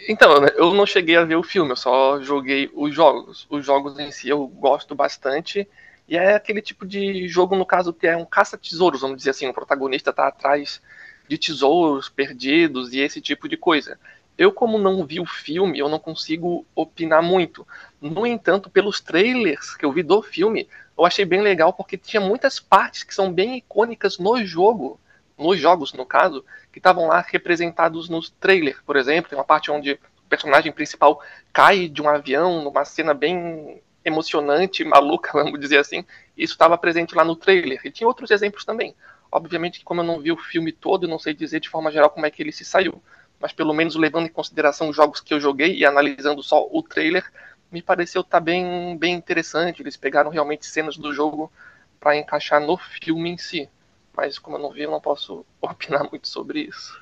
Então, 0.07 0.41
né, 0.41 0.49
eu 0.55 0.73
não 0.73 0.85
cheguei 0.85 1.15
a 1.15 1.25
ver 1.25 1.35
o 1.35 1.43
filme, 1.43 1.71
eu 1.71 1.75
só 1.75 2.21
joguei 2.21 2.69
os 2.73 2.93
jogos. 2.93 3.47
Os 3.49 3.65
jogos 3.65 3.99
em 3.99 4.11
si 4.11 4.29
eu 4.29 4.47
gosto 4.47 4.95
bastante. 4.95 5.67
E 6.07 6.17
é 6.17 6.33
aquele 6.33 6.61
tipo 6.61 6.85
de 6.85 7.27
jogo, 7.27 7.55
no 7.55 7.65
caso, 7.65 7.93
que 7.93 8.07
é 8.07 8.17
um 8.17 8.25
caça-tesouros, 8.25 9.01
vamos 9.01 9.17
dizer 9.17 9.29
assim. 9.29 9.47
O 9.47 9.53
protagonista 9.53 10.09
está 10.09 10.27
atrás 10.27 10.81
de 11.27 11.37
tesouros 11.37 12.09
perdidos 12.09 12.91
e 12.93 12.99
esse 12.99 13.21
tipo 13.21 13.47
de 13.47 13.55
coisa. 13.55 13.99
Eu, 14.39 14.53
como 14.53 14.77
não 14.77 15.05
vi 15.05 15.19
o 15.19 15.25
filme, 15.25 15.77
eu 15.77 15.89
não 15.89 15.99
consigo 15.99 16.65
opinar 16.73 17.21
muito. 17.21 17.67
No 17.99 18.25
entanto, 18.25 18.69
pelos 18.69 19.01
trailers 19.01 19.75
que 19.75 19.83
eu 19.85 19.91
vi 19.91 20.01
do 20.01 20.21
filme, 20.21 20.65
eu 20.97 21.05
achei 21.05 21.25
bem 21.25 21.41
legal 21.41 21.73
porque 21.73 21.97
tinha 21.97 22.21
muitas 22.21 22.57
partes 22.57 23.03
que 23.03 23.13
são 23.13 23.33
bem 23.33 23.57
icônicas 23.57 24.17
no 24.17 24.41
jogo, 24.45 24.97
nos 25.37 25.59
jogos, 25.59 25.91
no 25.91 26.05
caso, 26.05 26.45
que 26.71 26.79
estavam 26.79 27.07
lá 27.07 27.19
representados 27.19 28.07
nos 28.07 28.29
trailers. 28.29 28.79
Por 28.85 28.95
exemplo, 28.95 29.29
tem 29.29 29.37
uma 29.37 29.43
parte 29.43 29.69
onde 29.71 29.91
o 29.91 30.29
personagem 30.29 30.71
principal 30.71 31.21
cai 31.51 31.89
de 31.89 32.01
um 32.01 32.07
avião 32.07 32.63
numa 32.63 32.85
cena 32.85 33.13
bem 33.13 33.81
emocionante, 34.05 34.85
maluca, 34.85 35.31
vamos 35.43 35.59
dizer 35.59 35.79
assim. 35.79 36.05
Isso 36.37 36.53
estava 36.53 36.77
presente 36.77 37.13
lá 37.13 37.25
no 37.25 37.35
trailer. 37.35 37.81
E 37.83 37.91
tinha 37.91 38.07
outros 38.07 38.31
exemplos 38.31 38.63
também. 38.63 38.95
Obviamente 39.29 39.79
que 39.79 39.85
como 39.85 39.99
eu 39.99 40.05
não 40.05 40.21
vi 40.21 40.31
o 40.31 40.37
filme 40.37 40.71
todo, 40.71 41.03
eu 41.03 41.09
não 41.09 41.19
sei 41.19 41.33
dizer 41.33 41.59
de 41.59 41.67
forma 41.67 41.91
geral 41.91 42.09
como 42.09 42.25
é 42.25 42.31
que 42.31 42.41
ele 42.41 42.53
se 42.53 42.63
saiu. 42.63 43.03
Mas 43.39 43.53
pelo 43.53 43.73
menos 43.73 43.95
levando 43.95 44.25
em 44.25 44.31
consideração 44.31 44.89
os 44.89 44.95
jogos 44.95 45.21
que 45.21 45.33
eu 45.33 45.39
joguei 45.39 45.75
e 45.75 45.85
analisando 45.85 46.43
só 46.43 46.67
o 46.69 46.83
trailer, 46.83 47.23
me 47.71 47.81
pareceu 47.81 48.21
estar 48.21 48.39
tá 48.39 48.43
bem, 48.43 48.97
bem 48.97 49.15
interessante. 49.15 49.81
Eles 49.81 49.95
pegaram 49.95 50.29
realmente 50.29 50.65
cenas 50.65 50.97
do 50.97 51.13
jogo 51.13 51.51
para 51.99 52.17
encaixar 52.17 52.59
no 52.59 52.77
filme 52.77 53.29
em 53.29 53.37
si. 53.37 53.69
Mas 54.15 54.37
como 54.37 54.57
eu 54.57 54.61
não 54.61 54.71
vi, 54.71 54.81
eu 54.81 54.91
não 54.91 54.99
posso 54.99 55.45
opinar 55.61 56.07
muito 56.09 56.27
sobre 56.27 56.61
isso. 56.61 56.99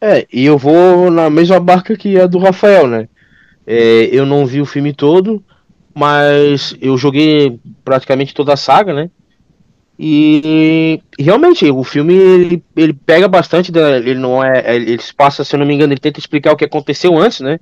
É, 0.00 0.26
e 0.32 0.44
eu 0.44 0.56
vou 0.56 1.10
na 1.10 1.28
mesma 1.28 1.58
barca 1.58 1.96
que 1.96 2.20
a 2.20 2.26
do 2.26 2.38
Rafael, 2.38 2.86
né? 2.86 3.08
É, 3.66 4.08
eu 4.12 4.24
não 4.24 4.46
vi 4.46 4.60
o 4.60 4.66
filme 4.66 4.94
todo, 4.94 5.44
mas 5.94 6.76
eu 6.80 6.96
joguei 6.96 7.60
praticamente 7.84 8.32
toda 8.32 8.54
a 8.54 8.56
saga, 8.56 8.94
né? 8.94 9.10
E 9.98 11.02
realmente 11.18 11.68
o 11.68 11.82
filme 11.82 12.14
ele, 12.14 12.64
ele 12.76 12.92
pega 12.92 13.26
bastante, 13.26 13.72
ele 13.76 14.14
não 14.14 14.44
é, 14.44 14.76
ele 14.76 15.02
se 15.02 15.12
passa, 15.12 15.42
se 15.42 15.56
eu 15.56 15.58
não 15.58 15.66
me 15.66 15.74
engano, 15.74 15.92
ele 15.92 16.00
tenta 16.00 16.20
explicar 16.20 16.52
o 16.52 16.56
que 16.56 16.64
aconteceu 16.64 17.18
antes, 17.18 17.40
né? 17.40 17.58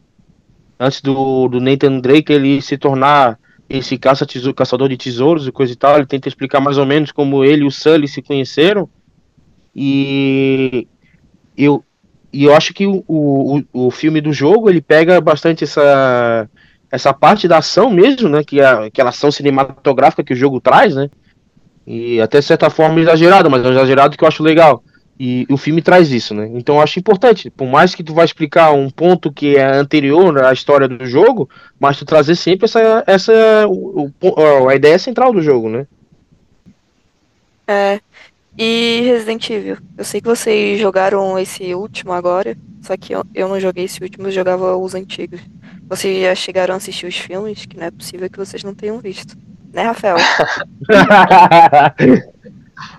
Antes 0.79 1.01
do, 1.01 1.49
do 1.49 1.61
Nathan 1.61 1.99
Drake 1.99 2.31
ele 2.31 2.61
se 2.61 2.77
tornar 2.77 3.39
esse 3.71 3.97
caça 3.97 4.27
-tesouro, 4.27 4.55
caçador 4.55 4.89
de 4.91 4.99
tesouros 4.99 5.47
e 5.47 5.53
coisa 5.53 5.73
e 5.73 5.77
tal. 5.77 5.97
Ele 5.97 6.05
tenta 6.05 6.29
explicar 6.29 6.61
mais 6.61 6.77
ou 6.77 6.85
menos 6.85 7.11
como 7.11 7.43
ele 7.43 7.65
e 7.65 7.67
o 7.67 7.71
Sully 7.71 8.07
se 8.07 8.21
conheceram. 8.21 8.87
E 9.75 10.87
eu, 11.57 11.83
e 12.31 12.45
eu 12.45 12.55
acho 12.55 12.75
que 12.75 12.87
o, 12.87 13.03
o, 13.09 13.63
o 13.73 13.91
filme 13.91 14.21
do 14.21 14.33
jogo 14.33 14.69
ele 14.69 14.83
pega 14.83 15.19
bastante 15.23 15.65
essa, 15.65 16.49
essa 16.91 17.15
parte 17.15 17.49
da 17.49 17.59
ação 17.59 17.89
mesmo, 17.91 18.29
né? 18.29 18.45
Que 18.45 18.61
é 18.61 18.67
aquela 18.67 19.09
ação 19.09 19.31
cinematográfica 19.31 20.23
que 20.23 20.35
o 20.35 20.37
jogo 20.37 20.61
traz, 20.61 20.95
né? 20.95 21.09
E 21.87 22.21
até 22.21 22.41
certa 22.43 22.69
forma 22.69 23.01
exagerado, 23.01 23.49
mas 23.49 23.65
é 23.65 23.69
um 23.69 23.73
exagerado 23.73 24.17
que 24.17 24.25
eu 24.25 24.29
acho 24.29 24.43
legal. 24.43 24.83
E 25.19 25.47
o 25.49 25.57
filme 25.57 25.81
traz 25.81 26.13
isso, 26.13 26.35
né? 26.35 26.51
Então 26.53 26.77
eu 26.77 26.83
acho 26.83 26.99
importante, 26.99 27.49
por 27.49 27.67
mais 27.67 27.95
que 27.95 28.05
tu 28.05 28.13
vai 28.13 28.25
explicar 28.25 28.73
um 28.73 28.91
ponto 28.91 29.33
que 29.33 29.57
é 29.57 29.65
anterior 29.65 30.45
à 30.45 30.53
história 30.53 30.87
do 30.87 31.07
jogo, 31.07 31.49
mas 31.81 31.97
tu 31.97 32.05
trazer 32.05 32.35
sempre 32.35 32.67
essa, 32.67 33.03
essa 33.07 33.33
o, 33.67 34.11
o, 34.21 34.69
a 34.69 34.75
ideia 34.75 34.99
central 34.99 35.33
do 35.33 35.41
jogo, 35.41 35.71
né? 35.71 35.87
É. 37.67 38.01
E 38.59 39.03
Resident 39.05 39.51
Evil, 39.51 39.77
eu 39.97 40.05
sei 40.05 40.21
que 40.21 40.29
vocês 40.29 40.81
jogaram 40.81 41.39
esse 41.39 41.75
último 41.75 42.13
agora, 42.13 42.57
só 42.83 42.97
que 42.97 43.15
eu, 43.15 43.23
eu 43.35 43.49
não 43.49 43.61
joguei 43.61 43.85
esse 43.85 44.03
último, 44.03 44.29
eu 44.29 44.33
jogava 44.33 44.77
os 44.77 44.95
antigos. 44.95 45.41
Vocês 45.89 46.23
já 46.23 46.35
chegaram 46.35 46.75
a 46.75 46.77
assistir 46.77 47.07
os 47.07 47.17
filmes, 47.17 47.67
que 47.67 47.77
não 47.77 47.87
é 47.87 47.91
possível 47.91 48.29
que 48.31 48.39
vocês 48.39 48.63
não 48.65 48.75
tenham 48.75 48.99
visto. 48.99 49.37
Né, 49.77 49.83
Rafael? 49.83 50.17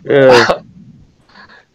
é. 0.06 0.30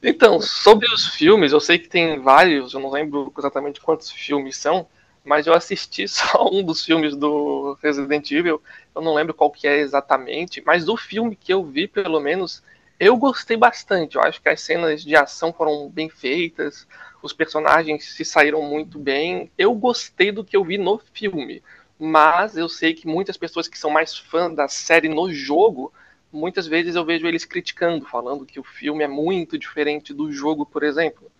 Então, 0.00 0.40
sobre 0.40 0.86
os 0.94 1.08
filmes, 1.08 1.50
eu 1.50 1.58
sei 1.58 1.76
que 1.76 1.88
tem 1.88 2.20
vários, 2.20 2.72
eu 2.72 2.78
não 2.78 2.88
lembro 2.88 3.32
exatamente 3.36 3.80
quantos 3.80 4.12
filmes 4.12 4.56
são, 4.56 4.86
mas 5.24 5.48
eu 5.48 5.54
assisti 5.54 6.06
só 6.06 6.48
um 6.48 6.62
dos 6.62 6.84
filmes 6.84 7.16
do 7.16 7.76
Resident 7.82 8.30
Evil, 8.30 8.62
eu 8.94 9.02
não 9.02 9.12
lembro 9.12 9.34
qual 9.34 9.50
que 9.50 9.66
é 9.66 9.78
exatamente, 9.78 10.62
mas 10.64 10.84
do 10.84 10.96
filme 10.96 11.34
que 11.34 11.52
eu 11.52 11.64
vi, 11.64 11.88
pelo 11.88 12.20
menos, 12.20 12.62
eu 13.00 13.16
gostei 13.16 13.56
bastante. 13.56 14.14
Eu 14.14 14.22
acho 14.22 14.40
que 14.40 14.50
as 14.50 14.60
cenas 14.60 15.02
de 15.02 15.16
ação 15.16 15.52
foram 15.52 15.90
bem 15.90 16.08
feitas, 16.08 16.86
os 17.20 17.32
personagens 17.32 18.04
se 18.04 18.24
saíram 18.24 18.62
muito 18.62 19.00
bem. 19.00 19.50
Eu 19.58 19.74
gostei 19.74 20.30
do 20.30 20.44
que 20.44 20.56
eu 20.56 20.62
vi 20.62 20.78
no 20.78 21.00
filme, 21.12 21.60
mas 22.04 22.56
eu 22.56 22.68
sei 22.68 22.94
que 22.94 23.06
muitas 23.06 23.36
pessoas 23.36 23.68
que 23.68 23.78
são 23.78 23.88
mais 23.88 24.18
fãs 24.18 24.56
da 24.56 24.66
série 24.66 25.08
no 25.08 25.32
jogo 25.32 25.92
muitas 26.32 26.66
vezes 26.66 26.96
eu 26.96 27.04
vejo 27.04 27.28
eles 27.28 27.44
criticando, 27.44 28.04
falando 28.06 28.44
que 28.44 28.58
o 28.58 28.64
filme 28.64 29.04
é 29.04 29.06
muito 29.06 29.56
diferente 29.56 30.12
do 30.12 30.32
jogo, 30.32 30.66
por 30.66 30.82
exemplo. 30.82 31.30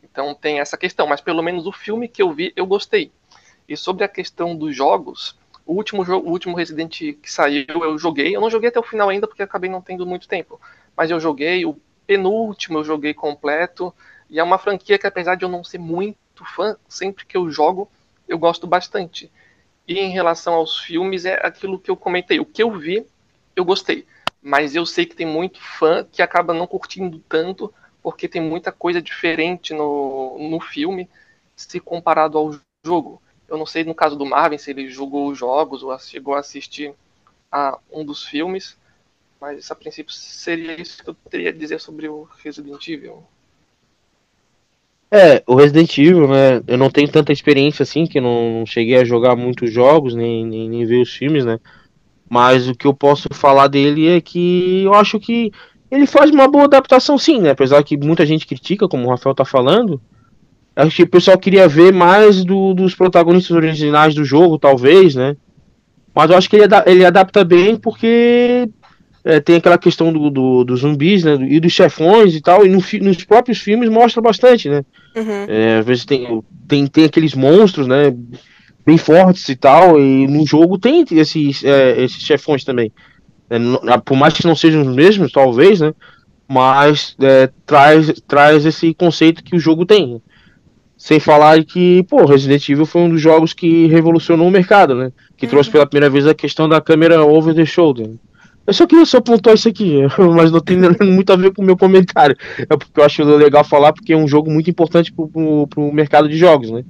Então 0.00 0.32
tem 0.32 0.60
essa 0.60 0.76
questão, 0.76 1.08
mas 1.08 1.20
pelo 1.20 1.42
menos 1.42 1.66
o 1.66 1.72
filme 1.72 2.06
que 2.06 2.22
eu 2.22 2.30
vi, 2.32 2.52
eu 2.54 2.64
gostei. 2.66 3.10
E 3.68 3.76
sobre 3.76 4.04
a 4.04 4.08
questão 4.08 4.54
dos 4.54 4.76
jogos, 4.76 5.36
o 5.66 5.72
último 5.74 6.04
jogo, 6.04 6.28
o 6.28 6.30
último 6.30 6.56
Resident 6.56 6.98
que 7.20 7.32
saiu, 7.32 7.66
eu 7.68 7.98
joguei. 7.98 8.36
Eu 8.36 8.40
não 8.40 8.50
joguei 8.50 8.68
até 8.68 8.78
o 8.78 8.84
final 8.84 9.08
ainda 9.08 9.26
porque 9.26 9.42
acabei 9.42 9.68
não 9.68 9.82
tendo 9.82 10.06
muito 10.06 10.28
tempo. 10.28 10.60
Mas 10.96 11.10
eu 11.10 11.18
joguei, 11.18 11.66
o 11.66 11.76
penúltimo 12.06 12.78
eu 12.78 12.84
joguei 12.84 13.12
completo. 13.12 13.92
E 14.30 14.38
é 14.38 14.42
uma 14.44 14.58
franquia 14.58 14.98
que, 14.98 15.06
apesar 15.06 15.34
de 15.34 15.44
eu 15.44 15.48
não 15.48 15.64
ser 15.64 15.78
muito 15.78 16.44
fã, 16.54 16.76
sempre 16.88 17.26
que 17.26 17.36
eu 17.36 17.50
jogo, 17.50 17.90
eu 18.28 18.38
gosto 18.38 18.68
bastante. 18.68 19.28
E 19.86 19.98
em 19.98 20.10
relação 20.10 20.54
aos 20.54 20.78
filmes, 20.78 21.24
é 21.24 21.34
aquilo 21.44 21.78
que 21.78 21.90
eu 21.90 21.96
comentei. 21.96 22.38
O 22.40 22.46
que 22.46 22.62
eu 22.62 22.70
vi, 22.70 23.06
eu 23.56 23.64
gostei 23.64 24.06
mas 24.42 24.74
eu 24.74 24.84
sei 24.84 25.06
que 25.06 25.14
tem 25.14 25.26
muito 25.26 25.60
fã 25.60 26.04
que 26.04 26.20
acaba 26.20 26.52
não 26.52 26.66
curtindo 26.66 27.20
tanto 27.28 27.72
porque 28.02 28.26
tem 28.26 28.42
muita 28.42 28.72
coisa 28.72 29.00
diferente 29.00 29.72
no, 29.72 30.36
no 30.50 30.60
filme 30.60 31.08
se 31.54 31.78
comparado 31.78 32.36
ao 32.36 32.58
jogo. 32.84 33.22
Eu 33.46 33.56
não 33.56 33.64
sei 33.64 33.84
no 33.84 33.94
caso 33.94 34.16
do 34.16 34.26
Marvin 34.26 34.58
se 34.58 34.72
ele 34.72 34.88
jogou 34.88 35.28
os 35.28 35.38
jogos 35.38 35.84
ou 35.84 35.96
chegou 36.00 36.34
a 36.34 36.40
assistir 36.40 36.92
a 37.52 37.78
um 37.92 38.04
dos 38.04 38.24
filmes, 38.24 38.76
mas 39.40 39.70
a 39.70 39.76
princípio 39.76 40.12
seria 40.12 40.80
isso 40.80 41.04
que 41.04 41.10
eu 41.10 41.14
teria 41.14 41.50
a 41.50 41.52
dizer 41.52 41.78
sobre 41.78 42.08
o 42.08 42.28
Resident 42.42 42.88
Evil. 42.88 43.24
É, 45.14 45.42
o 45.46 45.54
Resident 45.54 45.98
Evil, 45.98 46.26
né? 46.26 46.62
Eu 46.66 46.78
não 46.78 46.88
tenho 46.88 47.06
tanta 47.06 47.34
experiência 47.34 47.82
assim, 47.82 48.06
que 48.06 48.18
não 48.18 48.64
cheguei 48.64 48.96
a 48.96 49.04
jogar 49.04 49.36
muitos 49.36 49.70
jogos, 49.70 50.14
nem, 50.14 50.46
nem, 50.46 50.70
nem 50.70 50.86
ver 50.86 51.02
os 51.02 51.12
filmes, 51.12 51.44
né? 51.44 51.60
Mas 52.30 52.66
o 52.66 52.74
que 52.74 52.86
eu 52.86 52.94
posso 52.94 53.28
falar 53.30 53.68
dele 53.68 54.08
é 54.08 54.22
que 54.22 54.84
eu 54.84 54.94
acho 54.94 55.20
que 55.20 55.52
ele 55.90 56.06
faz 56.06 56.30
uma 56.30 56.48
boa 56.48 56.64
adaptação 56.64 57.18
sim, 57.18 57.42
né? 57.42 57.50
Apesar 57.50 57.82
que 57.82 57.94
muita 57.94 58.24
gente 58.24 58.46
critica, 58.46 58.88
como 58.88 59.06
o 59.06 59.10
Rafael 59.10 59.34
tá 59.34 59.44
falando. 59.44 60.00
Acho 60.74 60.96
que 60.96 61.02
o 61.02 61.10
pessoal 61.10 61.36
queria 61.36 61.68
ver 61.68 61.92
mais 61.92 62.42
do, 62.42 62.72
dos 62.72 62.94
protagonistas 62.94 63.54
originais 63.54 64.14
do 64.14 64.24
jogo, 64.24 64.58
talvez, 64.58 65.14
né? 65.14 65.36
Mas 66.14 66.30
eu 66.30 66.38
acho 66.38 66.48
que 66.48 66.56
ele, 66.56 66.64
ele 66.86 67.04
adapta 67.04 67.44
bem 67.44 67.76
porque 67.76 68.66
é, 69.24 69.40
tem 69.40 69.56
aquela 69.56 69.78
questão 69.78 70.12
do, 70.12 70.30
do, 70.30 70.64
dos 70.64 70.80
zumbis, 70.80 71.24
né? 71.24 71.34
E 71.48 71.60
dos 71.60 71.72
chefões 71.72 72.34
e 72.34 72.40
tal. 72.40 72.66
E 72.66 72.68
no, 72.68 72.82
nos 73.02 73.24
próprios 73.24 73.58
filmes 73.58 73.88
mostra 73.88 74.20
bastante, 74.20 74.68
né? 74.68 74.84
Uhum. 75.14 75.46
É, 75.48 75.78
às 75.78 75.86
vezes 75.86 76.04
tem, 76.04 76.42
tem, 76.66 76.86
tem 76.86 77.04
aqueles 77.04 77.34
monstros, 77.34 77.86
né? 77.86 78.12
bem 78.84 78.98
fortes 78.98 79.48
e 79.48 79.56
tal, 79.56 80.00
e 80.00 80.26
no 80.26 80.46
jogo 80.46 80.78
tem 80.78 81.04
esses, 81.12 81.64
é, 81.64 82.02
esses 82.02 82.22
chefões 82.22 82.64
também. 82.64 82.92
É, 83.48 83.58
por 83.98 84.16
mais 84.16 84.34
que 84.34 84.46
não 84.46 84.56
sejam 84.56 84.82
os 84.82 84.94
mesmos, 84.94 85.32
talvez, 85.32 85.80
né? 85.80 85.94
Mas 86.48 87.16
é, 87.20 87.48
traz, 87.64 88.12
traz 88.26 88.66
esse 88.66 88.92
conceito 88.94 89.44
que 89.44 89.56
o 89.56 89.60
jogo 89.60 89.86
tem. 89.86 90.20
Sem 90.96 91.18
falar 91.18 91.64
que, 91.64 92.04
pô, 92.04 92.24
Resident 92.24 92.68
Evil 92.68 92.86
foi 92.86 93.02
um 93.02 93.08
dos 93.08 93.20
jogos 93.20 93.52
que 93.52 93.86
revolucionou 93.86 94.46
o 94.46 94.50
mercado, 94.50 94.94
né? 94.94 95.12
Que 95.36 95.46
uhum. 95.46 95.50
trouxe 95.50 95.70
pela 95.70 95.86
primeira 95.86 96.10
vez 96.10 96.26
a 96.26 96.34
questão 96.34 96.68
da 96.68 96.80
câmera 96.80 97.24
over 97.24 97.54
the 97.54 97.64
shoulder. 97.64 98.10
Eu 98.66 98.72
só 98.72 98.86
queria 98.86 99.04
só 99.04 99.20
pontuar 99.20 99.56
isso 99.56 99.68
aqui, 99.68 100.00
mas 100.34 100.52
não 100.52 100.60
tem 100.60 100.78
muito 101.02 101.32
a 101.32 101.36
ver 101.36 101.52
com 101.52 101.62
o 101.62 101.64
meu 101.64 101.76
comentário. 101.76 102.36
É 102.58 102.76
porque 102.76 102.98
eu 102.98 103.04
acho 103.04 103.22
legal 103.24 103.64
falar, 103.64 103.92
porque 103.92 104.12
é 104.12 104.16
um 104.16 104.28
jogo 104.28 104.50
muito 104.50 104.70
importante 104.70 105.12
pro, 105.12 105.28
pro, 105.28 105.66
pro 105.68 105.92
mercado 105.92 106.28
de 106.28 106.36
jogos, 106.36 106.70
né? 106.70 106.84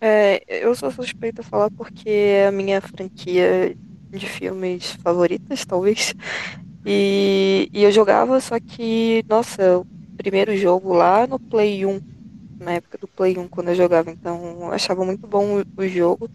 É, 0.00 0.42
eu 0.64 0.74
sou 0.74 0.90
suspeita 0.90 1.42
a 1.42 1.44
falar 1.44 1.70
porque 1.70 2.08
é 2.08 2.46
a 2.46 2.52
minha 2.52 2.80
franquia 2.80 3.76
de 4.10 4.26
filmes 4.26 4.92
favoritas, 5.02 5.64
talvez. 5.66 6.14
E, 6.86 7.68
e 7.72 7.84
eu 7.84 7.92
jogava, 7.92 8.40
só 8.40 8.58
que, 8.58 9.22
nossa, 9.28 9.78
o 9.78 9.86
primeiro 10.16 10.56
jogo 10.56 10.94
lá 10.94 11.26
no 11.26 11.38
Play 11.38 11.84
1, 11.84 12.00
na 12.60 12.72
época 12.72 12.98
do 12.98 13.08
Play 13.08 13.36
1, 13.38 13.48
quando 13.48 13.68
eu 13.68 13.74
jogava, 13.74 14.10
então 14.10 14.58
eu 14.60 14.72
achava 14.72 15.04
muito 15.04 15.26
bom 15.26 15.60
o, 15.60 15.82
o 15.82 15.88
jogo. 15.88 16.30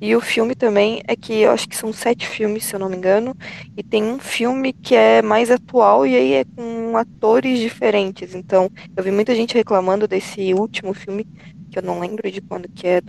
E 0.00 0.14
o 0.14 0.20
filme 0.20 0.54
também 0.54 1.02
é 1.06 1.14
que 1.16 1.40
eu 1.40 1.50
acho 1.50 1.68
que 1.68 1.76
são 1.76 1.92
sete 1.92 2.26
filmes, 2.26 2.64
se 2.64 2.74
eu 2.74 2.80
não 2.80 2.88
me 2.88 2.96
engano, 2.96 3.36
e 3.76 3.82
tem 3.82 4.02
um 4.02 4.18
filme 4.18 4.72
que 4.72 4.94
é 4.94 5.22
mais 5.22 5.50
atual 5.50 6.06
e 6.06 6.16
aí 6.16 6.32
é 6.34 6.44
com 6.44 6.96
atores 6.96 7.58
diferentes. 7.60 8.34
Então, 8.34 8.68
eu 8.96 9.02
vi 9.02 9.10
muita 9.10 9.34
gente 9.34 9.54
reclamando 9.54 10.08
desse 10.08 10.52
último 10.52 10.92
filme 10.92 11.24
que 11.70 11.78
eu 11.78 11.82
não 11.82 12.00
lembro 12.00 12.30
de 12.30 12.40
quando 12.40 12.68
que 12.68 12.86
é, 12.86 13.00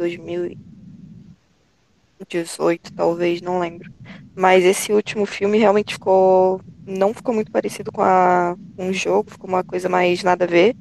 2018 2.20 2.94
talvez, 2.94 3.42
não 3.42 3.60
lembro. 3.60 3.92
Mas 4.36 4.64
esse 4.64 4.92
último 4.92 5.26
filme 5.26 5.58
realmente 5.58 5.94
ficou, 5.94 6.62
não 6.86 7.14
ficou 7.14 7.34
muito 7.34 7.52
parecido 7.52 7.92
com, 7.92 8.02
a, 8.02 8.56
o 8.78 8.94
jogo, 8.94 9.32
ficou 9.32 9.50
uma 9.50 9.64
coisa 9.64 9.90
mais 9.90 10.24
nada 10.24 10.46
a 10.46 10.48
ver. 10.48 10.76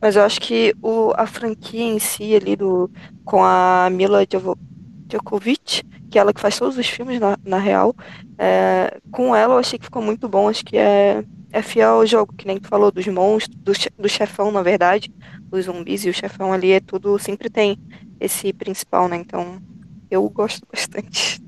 Mas 0.00 0.16
eu 0.16 0.22
acho 0.22 0.40
que 0.40 0.74
o, 0.82 1.12
a 1.16 1.26
franquia 1.26 1.82
em 1.82 1.98
si 1.98 2.34
ali 2.34 2.56
do, 2.56 2.90
com 3.24 3.44
a 3.44 3.88
Mila 3.90 4.24
Djokovic, 4.26 5.82
que 6.10 6.18
é 6.18 6.20
ela 6.20 6.32
que 6.32 6.40
faz 6.40 6.58
todos 6.58 6.76
os 6.76 6.86
filmes 6.88 7.20
na, 7.20 7.38
na 7.44 7.58
real, 7.58 7.94
é, 8.38 8.98
com 9.10 9.34
ela 9.34 9.54
eu 9.54 9.58
achei 9.58 9.78
que 9.78 9.84
ficou 9.84 10.02
muito 10.02 10.28
bom, 10.28 10.48
acho 10.48 10.64
que 10.64 10.76
é, 10.76 11.22
é 11.52 11.62
fiel 11.62 11.96
ao 11.96 12.06
jogo, 12.06 12.34
que 12.34 12.46
nem 12.46 12.58
tu 12.58 12.68
falou, 12.68 12.90
dos 12.90 13.06
monstros, 13.06 13.56
do, 13.56 13.72
do 14.02 14.08
chefão, 14.08 14.50
na 14.50 14.62
verdade, 14.62 15.12
os 15.52 15.66
zumbis 15.66 16.04
e 16.04 16.10
o 16.10 16.14
chefão 16.14 16.52
ali 16.52 16.72
é 16.72 16.80
tudo, 16.80 17.18
sempre 17.18 17.50
tem 17.50 17.78
esse 18.18 18.52
principal, 18.52 19.08
né? 19.08 19.16
Então, 19.16 19.60
eu 20.10 20.28
gosto 20.28 20.66
bastante. 20.70 21.40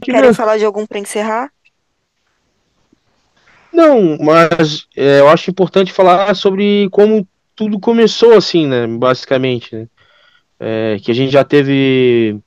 Que 0.00 0.12
Querem 0.12 0.32
falar 0.32 0.58
de 0.58 0.64
algum 0.64 0.86
para 0.86 0.98
encerrar? 0.98 1.50
Não, 3.72 4.16
mas 4.18 4.86
é, 4.96 5.20
eu 5.20 5.28
acho 5.28 5.50
importante 5.50 5.92
falar 5.92 6.34
sobre 6.34 6.88
como 6.90 7.26
tudo 7.54 7.78
começou 7.78 8.34
assim, 8.34 8.66
né? 8.66 8.86
Basicamente, 8.86 9.74
né? 9.74 9.88
É, 10.58 10.96
que 11.02 11.10
a 11.10 11.14
gente 11.14 11.30
já 11.30 11.44
teve 11.44 12.38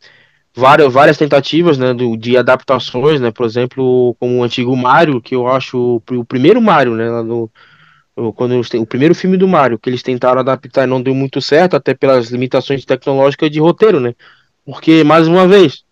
várias, 0.56 0.92
várias 0.92 1.18
tentativas 1.18 1.78
né, 1.78 1.94
do, 1.94 2.18
de 2.18 2.36
adaptações, 2.36 3.22
né? 3.22 3.32
Por 3.32 3.46
exemplo, 3.46 4.16
como 4.20 4.38
o 4.38 4.44
antigo 4.44 4.76
Mario, 4.76 5.22
que 5.22 5.36
eu 5.36 5.48
acho 5.48 6.02
o 6.12 6.26
primeiro 6.26 6.62
Mario, 6.62 6.96
né? 6.96 7.10
No, 7.22 7.52
quando 8.36 8.60
o 8.60 8.86
primeiro 8.86 9.16
filme 9.16 9.38
do 9.38 9.48
Mario, 9.48 9.80
que 9.80 9.90
eles 9.90 10.04
tentaram 10.04 10.40
adaptar 10.40 10.84
e 10.84 10.88
não 10.88 11.02
deu 11.02 11.16
muito 11.16 11.42
certo, 11.42 11.76
até 11.76 11.94
pelas 11.94 12.30
limitações 12.30 12.84
tecnológicas 12.86 13.50
de 13.50 13.60
roteiro, 13.60 14.00
né? 14.00 14.14
Porque, 14.70 15.04
mais 15.04 15.28
uma 15.28 15.48
vez, 15.48 15.84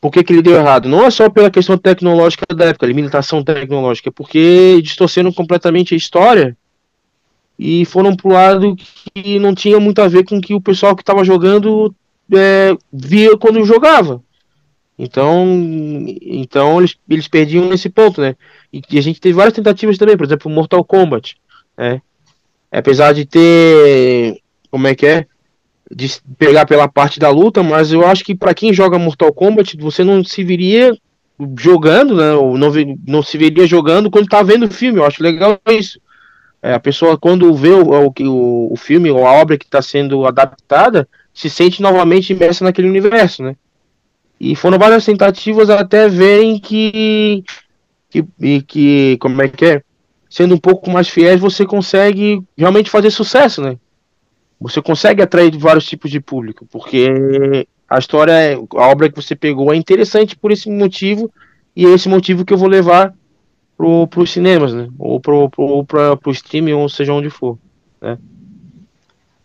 por 0.00 0.12
que, 0.12 0.22
que 0.22 0.32
ele 0.32 0.42
deu 0.42 0.54
errado? 0.54 0.88
Não 0.88 1.04
é 1.04 1.10
só 1.10 1.28
pela 1.28 1.50
questão 1.50 1.76
tecnológica 1.76 2.46
da 2.54 2.66
época, 2.66 2.86
limitação 2.86 3.42
tecnológica, 3.42 4.12
porque 4.12 4.80
distorceram 4.80 5.32
completamente 5.32 5.92
a 5.92 5.96
história 5.96 6.56
e 7.58 7.84
foram 7.84 8.14
pro 8.14 8.30
lado 8.30 8.76
que 8.76 9.40
não 9.40 9.56
tinha 9.56 9.80
muito 9.80 10.00
a 10.00 10.06
ver 10.06 10.24
com 10.24 10.38
o 10.38 10.40
que 10.40 10.54
o 10.54 10.60
pessoal 10.60 10.94
que 10.94 11.02
estava 11.02 11.24
jogando 11.24 11.92
é, 12.32 12.76
via 12.92 13.36
quando 13.36 13.64
jogava. 13.64 14.22
Então, 14.96 15.44
então 16.22 16.78
eles, 16.78 16.96
eles 17.08 17.26
perdiam 17.26 17.68
nesse 17.68 17.90
ponto, 17.90 18.20
né? 18.20 18.36
E, 18.72 18.80
e 18.88 18.98
a 18.98 19.02
gente 19.02 19.20
teve 19.20 19.34
várias 19.34 19.54
tentativas 19.54 19.98
também, 19.98 20.16
por 20.16 20.26
exemplo, 20.26 20.48
Mortal 20.48 20.84
Kombat, 20.84 21.36
né? 21.76 22.00
Apesar 22.70 23.12
de 23.12 23.26
ter, 23.26 24.40
como 24.70 24.86
é 24.86 24.94
que 24.94 25.06
é? 25.06 25.26
De 25.92 26.08
pegar 26.38 26.66
pela 26.66 26.86
parte 26.86 27.18
da 27.18 27.30
luta, 27.30 27.62
mas 27.62 27.90
eu 27.90 28.06
acho 28.06 28.24
que 28.24 28.34
para 28.34 28.54
quem 28.54 28.72
joga 28.72 28.98
Mortal 28.98 29.32
Kombat, 29.32 29.76
você 29.76 30.04
não 30.04 30.22
se 30.22 30.44
viria 30.44 30.96
jogando, 31.58 32.16
né? 32.16 32.32
Ou 32.32 32.56
não, 32.56 32.70
não 33.06 33.22
se 33.22 33.36
veria 33.36 33.66
jogando 33.66 34.10
quando 34.10 34.28
tá 34.28 34.42
vendo 34.42 34.66
o 34.66 34.70
filme. 34.70 35.00
Eu 35.00 35.04
acho 35.06 35.22
legal 35.22 35.58
isso. 35.68 36.00
É, 36.62 36.74
a 36.74 36.80
pessoa, 36.80 37.18
quando 37.18 37.52
vê 37.54 37.70
o, 37.70 37.90
o, 37.90 38.72
o 38.72 38.76
filme 38.76 39.10
ou 39.10 39.26
a 39.26 39.32
obra 39.32 39.56
que 39.56 39.64
está 39.64 39.80
sendo 39.80 40.26
adaptada, 40.26 41.08
se 41.32 41.48
sente 41.48 41.80
novamente 41.80 42.32
imersa 42.32 42.64
naquele 42.64 42.88
universo, 42.88 43.42
né? 43.42 43.56
E 44.38 44.54
foram 44.54 44.78
várias 44.78 45.04
tentativas 45.04 45.68
até 45.68 46.08
verem 46.08 46.58
que, 46.58 47.44
que, 48.08 48.62
que 48.62 49.16
como 49.20 49.42
é 49.42 49.48
que 49.48 49.64
é? 49.64 49.82
Sendo 50.28 50.54
um 50.54 50.58
pouco 50.58 50.90
mais 50.90 51.08
fiéis, 51.08 51.40
você 51.40 51.66
consegue 51.66 52.42
realmente 52.56 52.90
fazer 52.90 53.10
sucesso, 53.10 53.60
né? 53.60 53.76
Você 54.60 54.82
consegue 54.82 55.22
atrair 55.22 55.56
vários 55.56 55.86
tipos 55.86 56.10
de 56.10 56.20
público, 56.20 56.66
porque 56.70 57.66
a 57.88 57.98
história, 57.98 58.34
a 58.76 58.88
obra 58.88 59.10
que 59.10 59.16
você 59.16 59.34
pegou 59.34 59.72
é 59.72 59.76
interessante 59.76 60.36
por 60.36 60.52
esse 60.52 60.70
motivo, 60.70 61.32
e 61.74 61.86
é 61.86 61.88
esse 61.90 62.08
motivo 62.08 62.44
que 62.44 62.52
eu 62.52 62.58
vou 62.58 62.68
levar 62.68 63.14
pro, 63.76 64.06
pros 64.06 64.30
cinemas, 64.30 64.74
né? 64.74 64.88
Ou 64.98 65.18
pro, 65.18 65.48
pro, 65.48 65.84
pra, 65.84 66.16
pro 66.16 66.30
streaming, 66.30 66.74
ou 66.74 66.88
seja 66.88 67.12
onde 67.12 67.30
for, 67.30 67.58
né? 68.00 68.18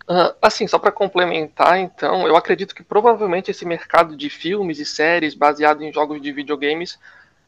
Uh, 0.08 0.36
assim, 0.40 0.68
só 0.68 0.78
para 0.78 0.92
complementar, 0.92 1.80
então, 1.80 2.28
eu 2.28 2.36
acredito 2.36 2.76
que 2.76 2.84
provavelmente 2.84 3.50
esse 3.50 3.66
mercado 3.66 4.16
de 4.16 4.30
filmes 4.30 4.80
e 4.80 4.86
séries 4.86 5.34
baseado 5.34 5.82
em 5.82 5.92
jogos 5.92 6.22
de 6.22 6.32
videogames, 6.32 7.00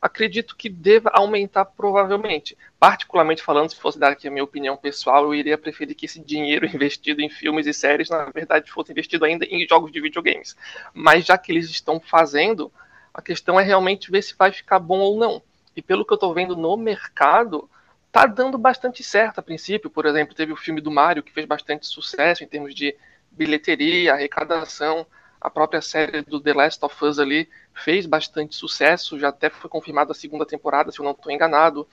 acredito 0.02 0.56
que 0.56 0.70
deva 0.70 1.10
aumentar 1.14 1.66
provavelmente. 1.66 2.58
Particularmente 2.80 3.42
falando, 3.42 3.70
se 3.70 3.76
fosse 3.76 4.00
dar 4.00 4.12
aqui 4.12 4.28
a 4.28 4.32
minha 4.32 4.44
opinião 4.44 4.78
pessoal, 4.78 5.26
eu 5.26 5.34
iria 5.34 5.58
preferir 5.58 5.96
que 5.96 6.06
esse 6.06 6.20
dinheiro 6.20 6.66
investido 6.74 7.22
em 7.22 7.30
filmes 7.30 7.66
e 7.68 7.74
séries, 7.74 8.10
na 8.10 8.26
verdade, 8.26 8.72
fosse 8.72 8.92
investido 8.92 9.26
ainda 9.26 9.46
em 9.46 9.68
jogos 9.68 9.92
de 9.92 10.00
videogames. 10.00 10.56
Mas 10.94 11.26
já 11.26 11.38
que 11.38 11.52
eles 11.52 11.70
estão 11.70 12.00
fazendo, 12.00 12.72
a 13.14 13.22
questão 13.22 13.60
é 13.60 13.64
realmente 13.64 14.12
ver 14.12 14.22
se 14.22 14.36
vai 14.38 14.52
ficar 14.52 14.80
bom 14.80 15.00
ou 15.00 15.18
não. 15.18 15.42
E 15.76 15.82
pelo 15.82 16.06
que 16.06 16.14
eu 16.14 16.16
estou 16.16 16.34
vendo 16.34 16.56
no 16.56 16.76
mercado, 16.78 17.70
tá 18.12 18.26
dando 18.26 18.58
bastante 18.58 19.04
certo 19.04 19.40
a 19.40 19.44
princípio. 19.44 19.90
Por 19.90 20.06
exemplo, 20.06 20.36
teve 20.36 20.52
o 20.52 20.58
filme 20.58 20.82
do 20.82 20.92
Mario 20.92 21.24
que 21.24 21.32
fez 21.32 21.46
bastante 21.46 21.86
sucesso 21.86 22.44
em 22.44 22.48
termos 22.48 22.74
de 22.74 22.96
bilheteria, 23.32 24.14
arrecadação. 24.14 25.06
A 25.40 25.50
própria 25.50 25.82
série 25.82 26.22
do 26.22 26.40
The 26.40 26.54
Last 26.54 26.84
of 26.84 27.06
Us 27.06 27.20
ali 27.20 27.50
fez 27.74 28.06
bastante 28.06 28.56
sucesso, 28.56 29.20
já 29.20 29.30
até 29.30 29.50
foi 29.50 29.70
confirmada 29.70 30.12
a 30.12 30.16
segunda 30.16 30.46
temporada, 30.46 30.92
se 30.92 31.00
eu 31.00 31.06
não 31.06 31.12
estou 31.12 31.32
enganado. 31.32 31.88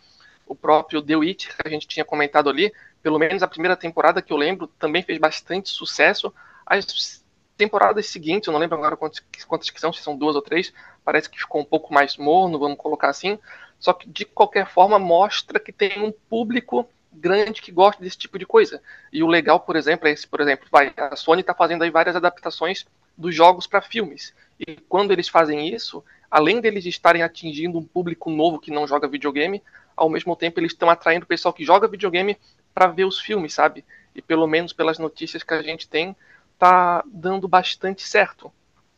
O 0.46 0.54
próprio 0.54 1.00
The 1.00 1.16
Witch, 1.16 1.48
que 1.48 1.66
a 1.66 1.70
gente 1.70 1.86
tinha 1.86 2.04
comentado 2.04 2.50
ali, 2.50 2.72
pelo 3.02 3.18
menos 3.18 3.42
a 3.42 3.48
primeira 3.48 3.76
temporada 3.76 4.20
que 4.20 4.32
eu 4.32 4.36
lembro, 4.36 4.66
também 4.66 5.02
fez 5.02 5.18
bastante 5.18 5.70
sucesso. 5.70 6.32
As 6.66 7.22
temporadas 7.56 8.06
seguintes, 8.06 8.46
eu 8.46 8.52
não 8.52 8.60
lembro 8.60 8.76
agora 8.76 8.96
quantas, 8.96 9.22
quantas 9.46 9.70
que 9.70 9.80
são, 9.80 9.92
se 9.92 10.02
são 10.02 10.16
duas 10.16 10.36
ou 10.36 10.42
três, 10.42 10.72
parece 11.04 11.30
que 11.30 11.38
ficou 11.38 11.60
um 11.60 11.64
pouco 11.64 11.92
mais 11.92 12.16
morno, 12.16 12.58
vamos 12.58 12.78
colocar 12.78 13.08
assim. 13.08 13.38
Só 13.78 13.92
que 13.92 14.08
de 14.08 14.24
qualquer 14.24 14.66
forma 14.66 14.98
mostra 14.98 15.60
que 15.60 15.72
tem 15.72 16.02
um 16.02 16.12
público 16.12 16.88
grande 17.12 17.62
que 17.62 17.70
gosta 17.70 18.02
desse 18.02 18.18
tipo 18.18 18.38
de 18.38 18.46
coisa. 18.46 18.82
E 19.12 19.22
o 19.22 19.26
legal, 19.26 19.60
por 19.60 19.76
exemplo, 19.76 20.08
é 20.08 20.12
esse, 20.12 20.26
por 20.26 20.40
exemplo, 20.40 20.66
vai, 20.70 20.92
a 20.96 21.14
Sony 21.14 21.40
está 21.40 21.54
fazendo 21.54 21.82
aí 21.82 21.90
várias 21.90 22.16
adaptações 22.16 22.84
dos 23.16 23.34
jogos 23.34 23.66
para 23.66 23.82
filmes. 23.82 24.34
E 24.58 24.76
quando 24.88 25.12
eles 25.12 25.28
fazem 25.28 25.68
isso, 25.68 26.04
além 26.30 26.60
deles 26.60 26.84
estarem 26.86 27.22
atingindo 27.22 27.78
um 27.78 27.84
público 27.84 28.30
novo 28.30 28.58
que 28.58 28.70
não 28.70 28.86
joga 28.86 29.08
videogame, 29.08 29.62
ao 29.96 30.08
mesmo 30.08 30.34
tempo 30.36 30.60
eles 30.60 30.72
estão 30.72 30.90
atraindo 30.90 31.24
o 31.24 31.28
pessoal 31.28 31.52
que 31.52 31.64
joga 31.64 31.88
videogame 31.88 32.36
para 32.72 32.88
ver 32.88 33.04
os 33.04 33.20
filmes, 33.20 33.54
sabe? 33.54 33.84
E 34.14 34.22
pelo 34.22 34.46
menos 34.46 34.72
pelas 34.72 34.98
notícias 34.98 35.42
que 35.42 35.54
a 35.54 35.62
gente 35.62 35.88
tem, 35.88 36.16
tá 36.58 37.02
dando 37.06 37.46
bastante 37.46 38.02
certo. 38.02 38.52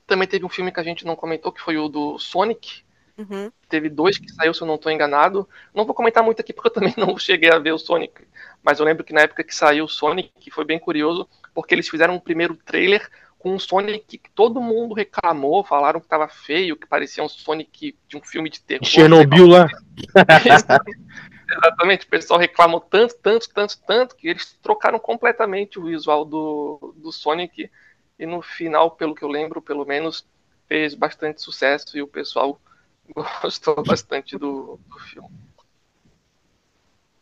Também 0.07 0.29
teve 0.29 0.45
um 0.45 0.49
filme 0.49 0.73
que 0.73 0.81
a 0.81 0.85
gente 0.85 1.05
não 1.05 1.17
comentou, 1.17 1.53
que 1.53 1.61
foi 1.61 1.77
o 1.77 1.89
do 1.89 2.19
Sonic, 2.19 2.85
Uhum. 3.19 3.51
Teve 3.69 3.89
dois 3.89 4.19
que 4.19 4.31
saiu, 4.31 4.53
se 4.53 4.61
eu 4.61 4.67
não 4.67 4.75
estou 4.75 4.93
enganado. 4.93 5.49
Não 5.75 5.85
vou 5.85 5.95
comentar 5.95 6.23
muito 6.23 6.41
aqui 6.41 6.53
porque 6.53 6.69
eu 6.69 6.73
também 6.75 6.95
não 6.97 7.17
cheguei 7.19 7.51
a 7.51 7.59
ver 7.59 7.73
o 7.73 7.79
Sonic. 7.79 8.23
Mas 8.63 8.79
eu 8.79 8.85
lembro 8.85 9.05
que 9.05 9.13
na 9.13 9.23
época 9.23 9.43
que 9.43 9.55
saiu 9.55 9.85
o 9.85 9.89
Sonic, 9.89 10.51
foi 10.51 10.65
bem 10.65 10.79
curioso, 10.79 11.29
porque 11.55 11.75
eles 11.75 11.89
fizeram 11.89 12.15
um 12.15 12.21
primeiro 12.21 12.55
trailer 12.55 13.09
com 13.47 13.55
um 13.55 13.59
Sonic 13.61 14.19
que 14.19 14.31
todo 14.31 14.61
mundo 14.61 14.93
reclamou, 14.93 15.63
falaram 15.63 16.01
que 16.01 16.07
estava 16.07 16.27
feio, 16.27 16.77
que 16.77 16.85
parecia 16.85 17.23
um 17.23 17.29
Sonic 17.29 17.97
de 18.09 18.17
um 18.17 18.21
filme 18.21 18.51
de 18.51 18.61
terror. 18.61 18.85
Chernobyl 18.85 19.47
lá. 19.47 19.69
Exatamente, 21.49 22.07
o 22.07 22.09
pessoal 22.09 22.41
reclamou 22.41 22.81
tanto, 22.81 23.15
tanto, 23.23 23.49
tanto, 23.55 23.79
tanto, 23.87 24.17
que 24.17 24.27
eles 24.27 24.59
trocaram 24.61 24.99
completamente 24.99 25.79
o 25.79 25.85
visual 25.85 26.25
do, 26.25 26.93
do 26.97 27.13
Sonic. 27.13 27.71
E 28.19 28.27
no 28.27 28.43
final, 28.43 28.91
pelo 28.91 29.15
que 29.15 29.23
eu 29.23 29.29
lembro, 29.29 29.63
pelo 29.63 29.87
menos, 29.87 30.27
fez 30.67 30.95
bastante 30.95 31.41
sucesso 31.41 31.97
e 31.97 32.03
o 32.03 32.09
pessoal 32.09 32.61
gostou 33.41 33.81
bastante 33.85 34.37
do, 34.37 34.81
do 34.89 34.99
filme. 34.99 35.31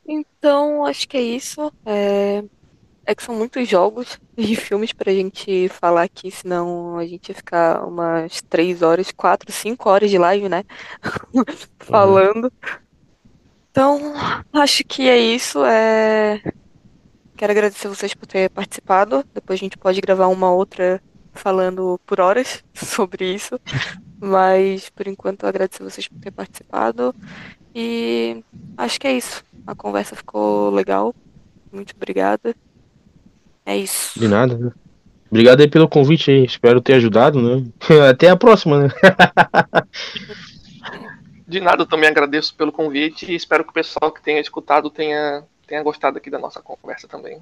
Então, 0.09 0.87
acho 0.87 1.07
que 1.07 1.19
é 1.19 1.23
isso. 1.23 1.71
É... 1.85 2.43
é, 3.05 3.15
que 3.15 3.23
são 3.23 3.35
muitos 3.35 3.69
jogos 3.69 4.19
e 4.37 4.57
filmes 4.57 4.93
pra 4.93 5.13
gente 5.13 5.69
falar 5.69 6.03
aqui, 6.03 6.31
senão 6.31 6.99
a 6.99 7.07
gente 7.07 7.29
ia 7.29 7.35
ficar 7.35 7.87
umas 7.87 8.41
3 8.43 8.83
horas, 8.83 9.11
4, 9.13 9.53
5 9.53 9.89
horas 9.89 10.11
de 10.11 10.19
live, 10.19 10.49
né? 10.49 10.65
Falando. 11.79 12.53
Então, 13.71 14.15
acho 14.53 14.85
que 14.85 15.09
é 15.09 15.19
isso. 15.19 15.65
É... 15.65 16.41
Quero 17.37 17.51
agradecer 17.51 17.89
vocês 17.89 18.15
por 18.15 18.27
terem 18.27 18.49
participado. 18.49 19.25
Depois 19.35 19.59
a 19.59 19.63
gente 19.63 19.77
pode 19.77 20.01
gravar 20.01 20.29
uma 20.29 20.53
outra 20.53 21.03
falando 21.33 22.01
por 22.07 22.21
horas 22.21 22.63
sobre 22.73 23.35
isso. 23.35 23.61
Mas 24.21 24.89
por 24.91 25.09
enquanto 25.09 25.43
eu 25.43 25.49
agradeço 25.49 25.83
vocês 25.83 26.07
por 26.07 26.21
ter 26.21 26.31
participado. 26.31 27.13
E 27.75 28.45
acho 28.77 29.01
que 29.01 29.09
é 29.09 29.13
isso. 29.13 29.45
A 29.67 29.75
conversa 29.75 30.15
ficou 30.15 30.71
legal. 30.71 31.13
Muito 31.73 31.95
obrigada. 31.97 32.55
É 33.67 33.77
isso. 33.77 34.19
De 34.19 34.29
nada, 34.29 34.57
né? 34.57 34.71
Obrigado 35.31 35.61
aí 35.61 35.69
pelo 35.69 35.89
convite 35.89 36.31
aí. 36.31 36.45
Espero 36.45 36.81
ter 36.81 36.95
ajudado, 36.95 37.41
né? 37.41 37.65
Até 38.09 38.29
a 38.29 38.37
próxima, 38.37 38.85
né? 38.85 38.89
De 41.47 41.61
nada, 41.61 41.83
eu 41.83 41.87
também 41.87 42.09
agradeço 42.09 42.55
pelo 42.55 42.73
convite 42.73 43.31
e 43.31 43.35
espero 43.35 43.65
que 43.65 43.71
o 43.71 43.75
pessoal 43.75 44.11
que 44.11 44.23
tenha 44.23 44.41
escutado 44.41 44.89
tenha, 44.89 45.45
tenha 45.67 45.83
gostado 45.83 46.17
aqui 46.17 46.31
da 46.31 46.39
nossa 46.39 46.61
conversa 46.63 47.07
também. 47.07 47.39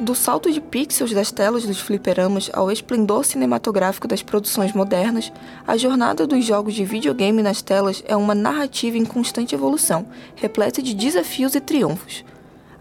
Do 0.00 0.14
salto 0.14 0.50
de 0.50 0.60
pixels 0.60 1.12
das 1.12 1.30
telas 1.30 1.64
dos 1.64 1.78
fliperamas 1.78 2.50
ao 2.52 2.72
esplendor 2.72 3.24
cinematográfico 3.24 4.08
das 4.08 4.22
produções 4.22 4.72
modernas, 4.72 5.30
a 5.66 5.76
jornada 5.76 6.26
dos 6.26 6.44
jogos 6.44 6.74
de 6.74 6.84
videogame 6.84 7.42
nas 7.42 7.60
telas 7.60 8.02
é 8.08 8.16
uma 8.16 8.34
narrativa 8.34 8.96
em 8.96 9.04
constante 9.04 9.54
evolução, 9.54 10.08
repleta 10.34 10.82
de 10.82 10.94
desafios 10.94 11.54
e 11.54 11.60
triunfos. 11.60 12.24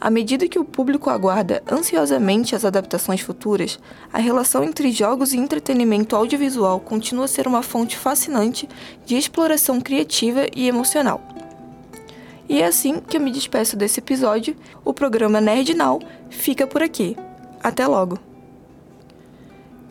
À 0.02 0.10
medida 0.10 0.48
que 0.48 0.58
o 0.58 0.66
público 0.66 1.12
aguarda 1.12 1.62
ansiosamente 1.72 2.56
as 2.56 2.66
adaptações 2.66 3.22
futuras, 3.22 3.78
a 4.12 4.18
relação 4.18 4.64
entre 4.64 4.92
jogos 4.92 5.32
e 5.32 5.38
entretenimento 5.38 6.16
audiovisual 6.16 6.80
continua 6.80 7.26
a 7.26 7.28
ser 7.28 7.46
uma 7.46 7.62
fonte 7.62 7.96
fascinante 7.96 8.68
de 9.06 9.16
exploração 9.16 9.80
criativa 9.80 10.48
e 10.56 10.68
emocional. 10.68 11.22
E 12.50 12.64
é 12.64 12.66
assim 12.66 13.00
que 13.00 13.16
eu 13.16 13.22
me 13.22 13.30
despeço 13.30 13.78
desse 13.78 14.00
episódio. 14.00 14.58
O 14.84 14.92
programa 14.92 15.40
Nerd 15.40 15.76
Now 15.76 16.02
fica 16.32 16.66
por 16.66 16.82
aqui. 16.82 17.16
Até 17.62 17.86
logo! 17.86 18.31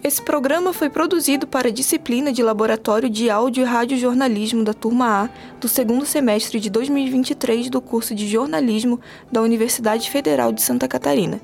Esse 0.02 0.22
programa 0.22 0.72
foi 0.72 0.88
produzido 0.88 1.46
para 1.46 1.68
a 1.68 1.72
disciplina 1.72 2.32
de 2.32 2.42
Laboratório 2.42 3.10
de 3.10 3.28
Áudio 3.28 3.60
e 3.60 3.66
Radiojornalismo 3.66 4.64
da 4.64 4.72
Turma 4.72 5.24
A 5.24 5.28
do 5.60 5.68
segundo 5.68 6.06
semestre 6.06 6.58
de 6.58 6.70
2023 6.70 7.68
do 7.68 7.82
curso 7.82 8.14
de 8.14 8.26
Jornalismo 8.26 8.98
da 9.30 9.42
Universidade 9.42 10.08
Federal 10.08 10.52
de 10.52 10.62
Santa 10.62 10.88
Catarina. 10.88 11.38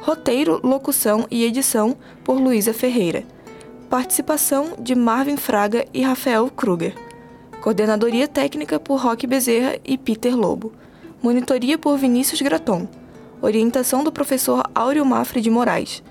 Roteiro, 0.00 0.60
locução 0.64 1.28
e 1.30 1.44
edição 1.44 1.96
por 2.24 2.40
Luísa 2.40 2.74
Ferreira. 2.74 3.22
Participação 3.88 4.72
de 4.80 4.96
Marvin 4.96 5.36
Fraga 5.36 5.84
e 5.94 6.02
Rafael 6.02 6.50
Kruger. 6.50 6.96
Coordenadoria 7.60 8.26
técnica 8.26 8.80
por 8.80 9.00
Roque 9.00 9.26
Bezerra 9.26 9.78
e 9.84 9.96
Peter 9.96 10.36
Lobo. 10.36 10.72
Monitoria 11.22 11.78
por 11.78 11.96
Vinícius 11.96 12.42
Graton. 12.42 12.88
Orientação 13.40 14.02
do 14.02 14.10
professor 14.10 14.68
Áureo 14.74 15.06
Mafre 15.06 15.40
de 15.40 15.48
Moraes. 15.48 16.02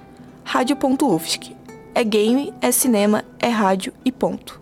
Rádio.UFSC. 0.49 1.57
É 1.93 2.05
game, 2.05 2.53
é 2.61 2.71
cinema, 2.71 3.25
é 3.37 3.49
rádio 3.49 3.91
e 4.05 4.13
ponto. 4.13 4.61